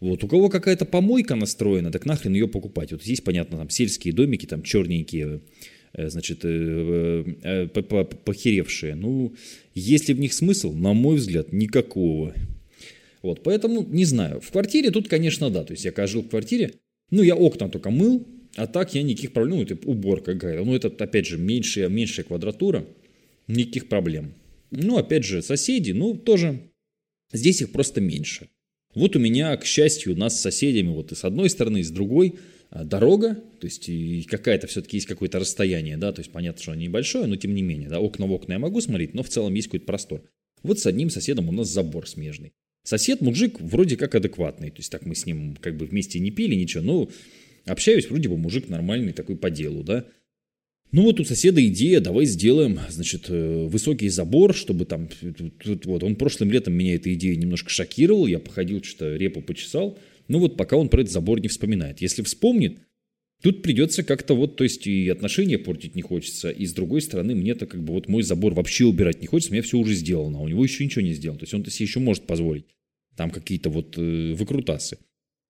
Вот 0.00 0.22
у 0.22 0.28
кого 0.28 0.48
какая-то 0.48 0.84
помойка 0.84 1.34
настроена, 1.34 1.90
так 1.90 2.06
нахрен 2.06 2.32
ее 2.32 2.48
покупать. 2.48 2.92
Вот 2.92 3.02
здесь, 3.02 3.20
понятно, 3.20 3.58
там 3.58 3.68
сельские 3.68 4.14
домики, 4.14 4.46
там 4.46 4.62
черненькие, 4.62 5.42
значит, 6.06 6.40
э, 6.44 7.24
э, 7.42 7.66
похеревшие. 7.66 8.94
Ну, 8.94 9.34
есть 9.74 10.08
ли 10.08 10.14
в 10.14 10.20
них 10.20 10.32
смысл? 10.32 10.72
На 10.72 10.92
мой 10.92 11.16
взгляд, 11.16 11.52
никакого. 11.52 12.34
Вот, 13.22 13.42
поэтому 13.42 13.82
не 13.82 14.04
знаю. 14.04 14.40
В 14.40 14.50
квартире 14.50 14.90
тут, 14.90 15.08
конечно, 15.08 15.50
да. 15.50 15.64
То 15.64 15.72
есть 15.72 15.84
я 15.84 15.90
когда 15.90 16.06
жил 16.06 16.22
в 16.22 16.28
квартире, 16.28 16.74
ну, 17.10 17.22
я 17.22 17.34
окна 17.34 17.68
только 17.68 17.90
мыл, 17.90 18.26
а 18.56 18.66
так 18.66 18.94
я 18.94 19.02
никаких 19.02 19.32
проблем, 19.32 19.58
ну, 19.58 19.62
это 19.62 19.78
уборка 19.88 20.34
какая-то. 20.34 20.64
Ну, 20.64 20.74
это, 20.74 20.88
опять 20.88 21.26
же, 21.26 21.38
меньшая, 21.38 21.88
меньшая 21.88 22.24
квадратура, 22.24 22.86
никаких 23.46 23.88
проблем. 23.88 24.34
Ну, 24.70 24.98
опять 24.98 25.24
же, 25.24 25.42
соседи, 25.42 25.92
ну, 25.92 26.14
тоже, 26.14 26.60
здесь 27.32 27.62
их 27.62 27.72
просто 27.72 28.00
меньше. 28.00 28.48
Вот 28.98 29.14
у 29.14 29.20
меня, 29.20 29.56
к 29.56 29.64
счастью, 29.64 30.14
у 30.14 30.16
нас 30.16 30.36
с 30.36 30.40
соседями, 30.40 30.88
вот 30.88 31.12
и 31.12 31.14
с 31.14 31.22
одной 31.24 31.48
стороны, 31.50 31.78
и 31.78 31.82
с 31.84 31.90
другой, 31.90 32.34
а, 32.70 32.84
дорога, 32.84 33.34
то 33.34 33.66
есть 33.66 33.88
и 33.88 34.22
какая-то 34.22 34.66
все-таки 34.66 34.96
есть 34.96 35.06
какое-то 35.06 35.38
расстояние, 35.38 35.96
да, 35.96 36.12
то 36.12 36.20
есть 36.20 36.32
понятно, 36.32 36.60
что 36.60 36.72
оно 36.72 36.80
небольшое, 36.80 37.26
но 37.26 37.36
тем 37.36 37.54
не 37.54 37.62
менее, 37.62 37.88
да, 37.88 38.00
окна 38.00 38.26
в 38.26 38.32
окна 38.32 38.54
я 38.54 38.58
могу 38.58 38.80
смотреть, 38.80 39.14
но 39.14 39.22
в 39.22 39.28
целом 39.28 39.54
есть 39.54 39.68
какой-то 39.68 39.86
простор. 39.86 40.22
Вот 40.64 40.80
с 40.80 40.86
одним 40.86 41.10
соседом 41.10 41.48
у 41.48 41.52
нас 41.52 41.68
забор 41.68 42.08
смежный. 42.08 42.52
Сосед 42.82 43.20
мужик 43.20 43.60
вроде 43.60 43.96
как 43.96 44.16
адекватный, 44.16 44.70
то 44.70 44.78
есть 44.78 44.90
так 44.90 45.06
мы 45.06 45.14
с 45.14 45.26
ним 45.26 45.56
как 45.60 45.76
бы 45.76 45.86
вместе 45.86 46.18
не 46.18 46.32
пили, 46.32 46.56
ничего, 46.56 46.82
но 46.82 47.08
общаюсь, 47.66 48.10
вроде 48.10 48.28
бы 48.28 48.36
мужик 48.36 48.68
нормальный 48.68 49.12
такой 49.12 49.36
по 49.36 49.48
делу, 49.48 49.84
да. 49.84 50.06
Ну 50.90 51.02
вот 51.02 51.20
у 51.20 51.24
соседа 51.24 51.64
идея, 51.66 52.00
давай 52.00 52.24
сделаем, 52.24 52.80
значит, 52.88 53.26
э, 53.28 53.66
высокий 53.66 54.08
забор, 54.08 54.54
чтобы 54.54 54.86
там, 54.86 55.08
тут, 55.62 55.84
вот, 55.84 56.02
он 56.02 56.16
прошлым 56.16 56.50
летом 56.50 56.74
меня 56.74 56.94
эта 56.94 57.12
идея 57.12 57.36
немножко 57.36 57.68
шокировал, 57.68 58.26
я 58.26 58.38
походил, 58.38 58.82
что-то 58.82 59.14
репу 59.16 59.42
почесал, 59.42 59.98
ну 60.28 60.38
вот 60.38 60.56
пока 60.56 60.76
он 60.76 60.88
про 60.88 61.02
этот 61.02 61.12
забор 61.12 61.40
не 61.40 61.48
вспоминает. 61.48 62.00
Если 62.00 62.22
вспомнит, 62.22 62.78
Тут 63.40 63.62
придется 63.62 64.02
как-то 64.02 64.34
вот, 64.34 64.56
то 64.56 64.64
есть 64.64 64.86
и 64.88 65.08
отношения 65.08 65.58
портить 65.58 65.94
не 65.94 66.02
хочется, 66.02 66.50
и 66.50 66.66
с 66.66 66.72
другой 66.72 67.00
стороны 67.00 67.36
мне-то 67.36 67.66
как 67.66 67.84
бы 67.84 67.92
вот 67.92 68.08
мой 68.08 68.24
забор 68.24 68.52
вообще 68.52 68.84
убирать 68.84 69.20
не 69.20 69.28
хочется, 69.28 69.52
у 69.52 69.54
меня 69.54 69.62
все 69.62 69.78
уже 69.78 69.94
сделано, 69.94 70.38
а 70.38 70.42
у 70.42 70.48
него 70.48 70.64
еще 70.64 70.84
ничего 70.84 71.02
не 71.02 71.12
сделано, 71.14 71.38
то 71.38 71.44
есть 71.44 71.54
он-то 71.54 71.70
себе 71.70 71.86
еще 71.86 72.00
может 72.00 72.26
позволить 72.26 72.64
там 73.16 73.30
какие-то 73.30 73.70
вот 73.70 73.96
э, 73.96 74.32
выкрутасы. 74.34 74.98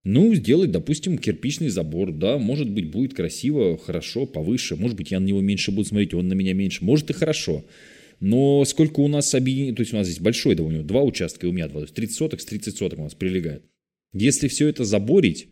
Ну, 0.08 0.34
сделать, 0.34 0.70
допустим, 0.70 1.18
кирпичный 1.18 1.68
забор, 1.68 2.12
да, 2.12 2.38
может 2.38 2.70
быть, 2.70 2.90
будет 2.90 3.14
красиво, 3.14 3.76
хорошо, 3.76 4.26
повыше, 4.26 4.76
может 4.76 4.96
быть, 4.96 5.10
я 5.10 5.20
на 5.20 5.26
него 5.26 5.40
меньше 5.40 5.70
буду 5.70 5.88
смотреть, 5.88 6.14
он 6.14 6.28
на 6.28 6.34
меня 6.34 6.54
меньше, 6.54 6.84
может 6.84 7.10
и 7.10 7.12
хорошо. 7.12 7.64
Но 8.20 8.64
сколько 8.64 9.00
у 9.00 9.08
нас 9.08 9.34
объединений, 9.34 9.74
то 9.74 9.80
есть 9.80 9.92
у 9.92 9.96
нас 9.96 10.06
здесь 10.06 10.20
большой, 10.20 10.54
да, 10.54 10.62
у 10.62 10.70
него 10.70 10.82
два 10.82 11.02
участка, 11.02 11.46
и 11.46 11.50
у 11.50 11.52
меня 11.52 11.68
два, 11.68 11.80
то 11.80 11.84
есть 11.84 11.94
30 11.94 12.16
соток 12.16 12.40
с 12.40 12.46
30 12.46 12.76
соток 12.76 12.98
у 12.98 13.02
нас 13.02 13.14
прилегает. 13.14 13.64
Если 14.12 14.48
все 14.48 14.68
это 14.68 14.84
заборить, 14.84 15.48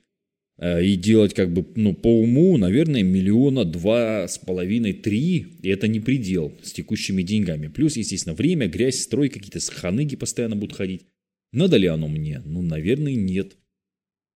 Э, 0.59 0.83
и 0.83 0.97
делать 0.97 1.35
как 1.35 1.53
бы, 1.53 1.67
ну, 1.75 1.95
по 1.95 2.09
уму, 2.21 2.57
наверное, 2.57 3.03
миллиона 3.03 3.65
два 3.65 4.27
с 4.27 4.39
половиной, 4.39 4.95
три, 4.95 5.47
и 5.63 5.69
это 5.69 5.87
не 5.87 6.01
предел 6.01 6.53
с 6.63 6.73
текущими 6.73 7.23
деньгами. 7.23 7.69
Плюс, 7.69 7.97
естественно, 7.97 8.35
время, 8.35 8.69
грязь, 8.69 9.03
строй, 9.03 9.29
какие-то 9.29 9.61
ханыги 9.71 10.17
постоянно 10.17 10.57
будут 10.57 10.77
ходить. 10.77 11.07
Надо 11.53 11.77
ли 11.77 11.87
оно 11.87 12.09
мне? 12.09 12.41
Ну, 12.45 12.63
наверное, 12.63 13.15
нет. 13.15 13.57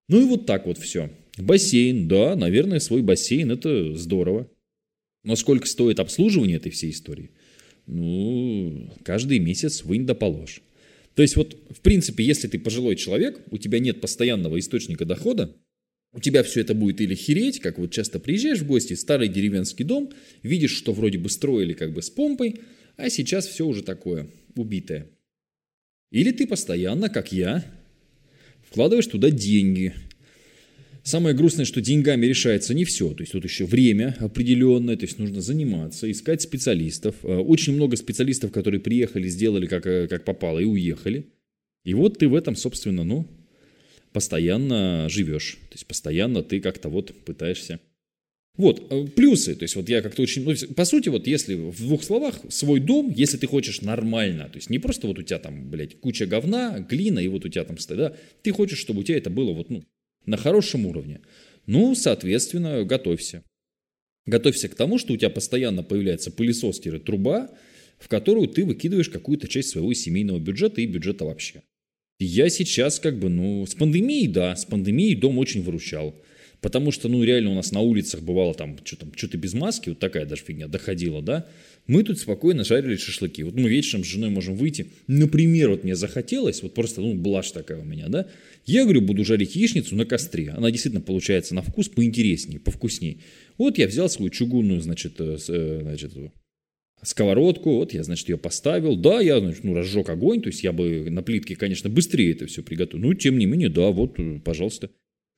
Ну 0.10 0.22
и 0.22 0.26
вот 0.26 0.46
так 0.46 0.66
вот 0.66 0.78
все. 0.78 1.10
Бассейн, 1.38 2.08
да, 2.08 2.36
наверное, 2.36 2.80
свой 2.80 3.02
бассейн, 3.02 3.52
это 3.52 3.94
здорово. 3.96 4.50
Но 5.24 5.36
сколько 5.36 5.68
стоит 5.68 6.00
обслуживание 6.00 6.58
этой 6.58 6.72
всей 6.72 6.92
истории? 6.92 7.32
Ну, 7.86 8.94
каждый 9.04 9.40
месяц 9.40 9.84
вынь 9.84 10.06
да 10.06 10.16
положь. 10.16 10.62
То 11.16 11.22
есть 11.22 11.36
вот, 11.36 11.58
в 11.70 11.82
принципе, 11.82 12.24
если 12.24 12.48
ты 12.48 12.60
пожилой 12.60 12.96
человек, 12.96 13.42
у 13.52 13.58
тебя 13.58 13.80
нет 13.80 14.02
постоянного 14.02 14.60
источника 14.60 15.04
дохода, 15.04 15.56
у 16.14 16.20
тебя 16.20 16.44
все 16.44 16.62
это 16.62 16.74
будет 16.74 17.02
или 17.02 17.16
хереть, 17.16 17.60
как 17.60 17.78
вот 17.78 17.92
часто 17.92 18.20
приезжаешь 18.20 18.60
в 18.60 18.68
гости, 18.68 18.94
старый 18.94 19.28
деревенский 19.28 19.84
дом, 19.84 20.12
видишь, 20.44 20.76
что 20.76 20.94
вроде 20.94 21.18
бы 21.18 21.30
строили 21.30 21.74
как 21.74 21.94
бы 21.94 22.02
с 22.02 22.10
помпой, 22.10 22.62
а 22.96 23.10
сейчас 23.10 23.48
все 23.48 23.66
уже 23.66 23.84
такое, 23.84 24.30
убитое. 24.56 25.10
Или 26.12 26.32
ты 26.32 26.48
постоянно, 26.48 27.10
как 27.10 27.32
я, 27.32 27.64
вкладываешь 28.70 29.08
туда 29.08 29.30
деньги. 29.30 29.94
Самое 31.04 31.34
грустное, 31.34 31.64
что 31.64 31.80
деньгами 31.80 32.26
решается 32.26 32.74
не 32.74 32.84
все. 32.84 33.14
То 33.14 33.22
есть 33.22 33.32
тут 33.32 33.46
еще 33.46 33.66
время 33.66 34.18
определенное, 34.20 34.98
то 34.98 35.06
есть 35.06 35.20
нужно 35.20 35.42
заниматься, 35.42 36.12
искать 36.12 36.42
специалистов. 36.42 37.16
Э, 37.24 37.38
очень 37.38 37.74
много 37.74 37.96
специалистов, 37.96 38.52
которые 38.52 38.82
приехали, 38.82 39.30
сделали 39.30 39.68
как, 39.68 39.88
э, 39.88 40.08
как 40.10 40.26
попало 40.26 40.60
и 40.60 40.66
уехали. 40.66 41.28
И 41.86 41.94
вот 41.94 42.18
ты 42.18 42.28
в 42.28 42.36
этом, 42.36 42.58
собственно, 42.58 43.06
ну, 43.06 43.26
постоянно 44.12 45.08
живешь. 45.10 45.58
То 45.70 45.76
есть 45.76 45.88
постоянно 45.88 46.44
ты 46.44 46.60
как-то 46.60 46.90
вот 46.90 47.14
пытаешься 47.24 47.80
вот, 48.58 48.92
э, 48.92 49.06
плюсы, 49.08 49.56
то 49.56 49.64
есть 49.64 49.76
вот 49.76 49.88
я 49.88 50.02
как-то 50.02 50.24
очень, 50.24 50.44
ну, 50.44 50.74
по 50.74 50.86
сути, 50.86 51.10
вот 51.10 51.28
если 51.28 51.56
в 51.56 51.78
двух 51.78 52.04
словах, 52.04 52.40
свой 52.50 52.80
дом, 52.80 53.14
если 53.16 53.38
ты 53.38 53.48
хочешь 53.48 53.82
нормально, 53.82 54.50
то 54.50 54.58
есть 54.58 54.70
не 54.70 54.80
просто 54.80 55.08
вот 55.08 55.20
у 55.20 55.24
тебя 55.24 55.40
там, 55.40 55.70
блядь, 55.70 56.00
куча 56.00 56.26
говна, 56.26 56.80
глина, 56.80 57.20
и 57.20 57.28
вот 57.28 57.46
у 57.46 57.50
тебя 57.50 57.64
там 57.64 57.78
стоит, 57.78 58.00
да, 58.00 58.16
ты 58.42 58.52
хочешь, 58.52 58.80
чтобы 58.80 59.02
у 59.02 59.04
тебя 59.04 59.18
это 59.18 59.30
было 59.30 59.54
вот, 59.54 59.70
ну, 59.70 59.84
на 60.26 60.38
хорошем 60.38 60.86
уровне. 60.86 61.22
Ну, 61.68 61.96
соответственно, 61.96 62.84
готовься. 62.84 63.44
Готовься 64.26 64.68
к 64.68 64.76
тому, 64.76 64.98
что 64.98 65.14
у 65.14 65.18
тебя 65.18 65.30
постоянно 65.30 65.84
появляется 65.84 66.32
пылесос-труба, 66.32 67.50
в 68.00 68.08
которую 68.08 68.48
ты 68.48 68.66
выкидываешь 68.66 69.10
какую-то 69.10 69.48
часть 69.48 69.70
своего 69.70 69.94
семейного 69.94 70.40
бюджета 70.40 70.82
и 70.82 70.86
бюджета 70.86 71.26
вообще. 71.26 71.64
Я 72.20 72.50
сейчас 72.50 73.00
как 73.00 73.20
бы, 73.20 73.30
ну, 73.30 73.66
с 73.66 73.76
пандемией, 73.76 74.28
да, 74.28 74.56
с 74.56 74.66
пандемией 74.66 75.16
дом 75.16 75.38
очень 75.38 75.62
выручал. 75.62 76.16
Потому 76.62 76.92
что, 76.92 77.08
ну, 77.08 77.24
реально 77.24 77.52
у 77.52 77.56
нас 77.56 77.72
на 77.72 77.82
улицах 77.82 78.22
бывало 78.22 78.54
там, 78.54 78.78
что 78.84 78.98
там, 78.98 79.14
что-то 79.16 79.38
без 79.38 79.54
маски, 79.54 79.90
вот 79.90 80.00
такая 80.00 80.26
даже 80.26 80.44
фигня 80.44 80.68
доходила, 80.68 81.22
да. 81.22 81.46
Мы 81.86 82.04
тут 82.04 82.20
спокойно 82.20 82.64
жарили 82.64 82.98
шашлыки. 82.98 83.44
Вот 83.44 83.54
мы 83.56 83.70
вечером 83.70 84.04
с 84.04 84.08
женой 84.08 84.30
можем 84.30 84.56
выйти. 84.56 84.92
Например, 85.08 85.70
вот 85.70 85.84
мне 85.84 85.96
захотелось, 85.96 86.64
вот 86.64 86.74
просто, 86.74 87.02
ну, 87.02 87.14
блажь 87.14 87.52
такая 87.52 87.80
у 87.80 87.86
меня, 87.86 88.08
да. 88.10 88.28
Я, 88.66 88.84
говорю, 88.84 89.02
буду 89.02 89.24
жарить 89.24 89.56
яичницу 89.56 89.96
на 89.96 90.06
костре. 90.06 90.50
Она 90.50 90.72
действительно 90.72 91.02
получается 91.02 91.56
на 91.56 91.62
вкус 91.62 91.90
поинтереснее, 91.90 92.60
повкуснее. 92.60 93.20
Вот 93.58 93.78
я 93.78 93.88
взял 93.88 94.10
свою 94.10 94.30
чугунную, 94.30 94.82
значит, 94.82 95.14
э, 95.20 95.38
э, 95.48 95.80
значит, 95.84 96.12
сковородку, 97.04 97.76
вот 97.76 97.94
я, 97.94 98.04
значит, 98.04 98.30
ее 98.30 98.38
поставил. 98.38 98.98
Да, 98.98 99.22
я, 99.22 99.40
значит, 99.40 99.64
ну, 99.64 99.74
разжег 99.76 100.10
огонь, 100.10 100.42
то 100.42 100.48
есть 100.48 100.64
я 100.64 100.72
бы 100.72 101.10
на 101.10 101.22
плитке, 101.22 101.56
конечно, 101.56 101.90
быстрее 101.90 102.32
это 102.32 102.48
все 102.48 102.64
приготовил. 102.64 103.06
Ну, 103.06 103.14
тем 103.14 103.38
не 103.38 103.46
менее, 103.46 103.70
да, 103.70 103.90
вот, 103.92 104.20
э, 104.20 104.40
пожалуйста, 104.44 104.90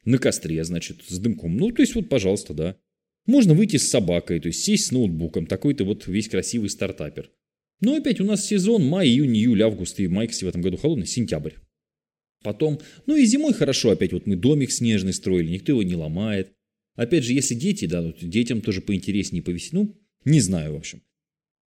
на 0.06 0.18
костре, 0.18 0.64
значит, 0.64 1.04
с 1.08 1.18
дымком. 1.20 1.58
Ну, 1.58 1.72
то 1.72 1.82
есть, 1.82 1.96
вот, 1.96 2.10
пожалуйста, 2.10 2.54
да. 2.54 2.78
Можно 3.26 3.54
выйти 3.54 3.78
с 3.78 3.90
собакой, 3.90 4.40
то 4.40 4.48
есть 4.48 4.64
сесть 4.64 4.88
с 4.88 4.92
ноутбуком, 4.92 5.46
такой-то 5.46 5.84
вот 5.84 6.08
весь 6.08 6.30
красивый 6.30 6.70
стартапер. 6.70 7.32
Но 7.82 7.96
опять 7.96 8.20
у 8.20 8.24
нас 8.24 8.46
сезон 8.46 8.86
май, 8.86 9.08
июнь, 9.08 9.36
июль, 9.36 9.62
август 9.62 10.00
и 10.00 10.08
май, 10.08 10.28
кстати, 10.28 10.46
в 10.46 10.48
этом 10.50 10.62
году 10.62 10.78
холодный, 10.78 11.06
сентябрь. 11.06 11.54
Потом, 12.44 12.80
ну 13.06 13.16
и 13.16 13.26
зимой 13.26 13.54
хорошо, 13.54 13.92
опять 13.92 14.14
вот 14.14 14.26
мы 14.26 14.36
домик 14.36 14.72
снежный 14.72 15.14
строили, 15.14 15.50
никто 15.50 15.74
его 15.74 15.84
не 15.84 15.96
ломает. 15.96 16.54
Опять 16.96 17.24
же, 17.24 17.34
если 17.34 17.54
дети, 17.54 17.86
да, 17.86 18.02
вот 18.02 18.18
детям 18.22 18.62
тоже 18.62 18.82
поинтереснее 18.82 19.44
повесить, 19.44 19.74
ну, 19.74 19.96
не 20.26 20.40
знаю, 20.40 20.74
в 20.74 20.78
общем 20.78 21.02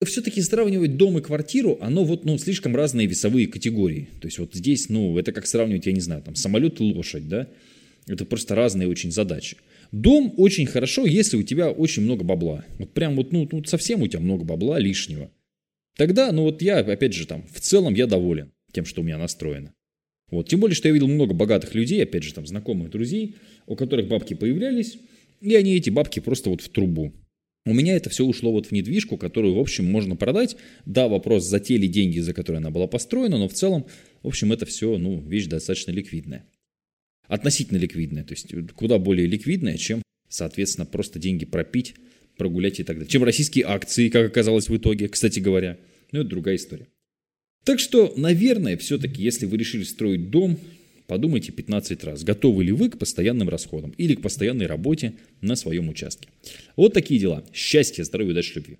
все-таки 0.04 0.40
сравнивать 0.42 0.96
дом 0.96 1.18
и 1.18 1.22
квартиру, 1.22 1.78
оно 1.80 2.04
вот, 2.04 2.24
ну, 2.24 2.38
слишком 2.38 2.74
разные 2.74 3.06
весовые 3.06 3.46
категории. 3.46 4.08
То 4.20 4.26
есть 4.26 4.38
вот 4.38 4.54
здесь, 4.54 4.88
ну, 4.88 5.16
это 5.18 5.32
как 5.32 5.46
сравнивать, 5.46 5.86
я 5.86 5.92
не 5.92 6.00
знаю, 6.00 6.22
там, 6.22 6.34
самолет 6.34 6.80
и 6.80 6.82
лошадь, 6.82 7.28
да? 7.28 7.48
Это 8.06 8.24
просто 8.24 8.54
разные 8.54 8.88
очень 8.88 9.12
задачи. 9.12 9.58
Дом 9.92 10.34
очень 10.36 10.66
хорошо, 10.66 11.06
если 11.06 11.36
у 11.36 11.42
тебя 11.42 11.70
очень 11.70 12.02
много 12.02 12.24
бабла. 12.24 12.64
Вот 12.78 12.92
прям 12.92 13.14
вот, 13.16 13.32
ну, 13.32 13.48
ну 13.50 13.62
совсем 13.64 14.02
у 14.02 14.08
тебя 14.08 14.20
много 14.20 14.44
бабла 14.44 14.78
лишнего. 14.78 15.30
Тогда, 15.96 16.32
ну 16.32 16.42
вот 16.42 16.62
я, 16.62 16.78
опять 16.78 17.12
же, 17.12 17.26
там, 17.26 17.46
в 17.52 17.60
целом 17.60 17.94
я 17.94 18.06
доволен 18.06 18.52
тем, 18.72 18.84
что 18.84 19.02
у 19.02 19.04
меня 19.04 19.18
настроено. 19.18 19.74
Вот, 20.30 20.48
тем 20.48 20.60
более, 20.60 20.74
что 20.74 20.88
я 20.88 20.94
видел 20.94 21.08
много 21.08 21.34
богатых 21.34 21.74
людей, 21.74 22.02
опять 22.02 22.22
же, 22.22 22.32
там, 22.32 22.46
знакомых 22.46 22.90
друзей, 22.90 23.36
у 23.66 23.76
которых 23.76 24.08
бабки 24.08 24.32
появлялись, 24.32 24.96
и 25.42 25.54
они 25.54 25.76
эти 25.76 25.90
бабки 25.90 26.20
просто 26.20 26.48
вот 26.48 26.62
в 26.62 26.70
трубу. 26.70 27.12
У 27.64 27.74
меня 27.74 27.94
это 27.94 28.10
все 28.10 28.24
ушло 28.24 28.50
вот 28.50 28.66
в 28.66 28.72
недвижку, 28.72 29.18
которую, 29.18 29.54
в 29.54 29.58
общем, 29.58 29.84
можно 29.84 30.16
продать. 30.16 30.56
Да, 30.84 31.06
вопрос, 31.06 31.44
за 31.44 31.60
те 31.60 31.76
ли 31.76 31.86
деньги, 31.86 32.18
за 32.18 32.32
которые 32.32 32.58
она 32.58 32.70
была 32.70 32.86
построена, 32.88 33.38
но 33.38 33.46
в 33.46 33.52
целом, 33.52 33.86
в 34.22 34.28
общем, 34.28 34.52
это 34.52 34.66
все, 34.66 34.96
ну, 34.98 35.20
вещь 35.20 35.46
достаточно 35.46 35.92
ликвидная. 35.92 36.44
Относительно 37.32 37.78
ликвидная, 37.78 38.24
то 38.24 38.34
есть 38.34 38.52
куда 38.74 38.98
более 38.98 39.26
ликвидная, 39.26 39.78
чем, 39.78 40.02
соответственно, 40.28 40.84
просто 40.84 41.18
деньги 41.18 41.46
пропить, 41.46 41.94
прогулять 42.36 42.78
и 42.78 42.84
так 42.84 42.96
далее. 42.96 43.10
Чем 43.10 43.24
российские 43.24 43.64
акции, 43.64 44.10
как 44.10 44.26
оказалось 44.26 44.68
в 44.68 44.76
итоге, 44.76 45.08
кстати 45.08 45.40
говоря. 45.40 45.78
Ну, 46.10 46.20
это 46.20 46.28
другая 46.28 46.56
история. 46.56 46.88
Так 47.64 47.78
что, 47.78 48.12
наверное, 48.18 48.76
все-таки, 48.76 49.22
если 49.22 49.46
вы 49.46 49.56
решили 49.56 49.82
строить 49.84 50.28
дом, 50.28 50.58
Подумайте 51.06 51.52
15 51.52 52.04
раз, 52.04 52.22
готовы 52.22 52.64
ли 52.64 52.72
вы 52.72 52.88
к 52.88 52.98
постоянным 52.98 53.48
расходам 53.48 53.90
или 53.98 54.14
к 54.14 54.22
постоянной 54.22 54.66
работе 54.66 55.14
на 55.40 55.56
своем 55.56 55.88
участке. 55.88 56.28
Вот 56.76 56.94
такие 56.94 57.18
дела. 57.18 57.44
Счастья, 57.52 58.04
здоровья, 58.04 58.32
удачи, 58.32 58.52
любви. 58.54 58.78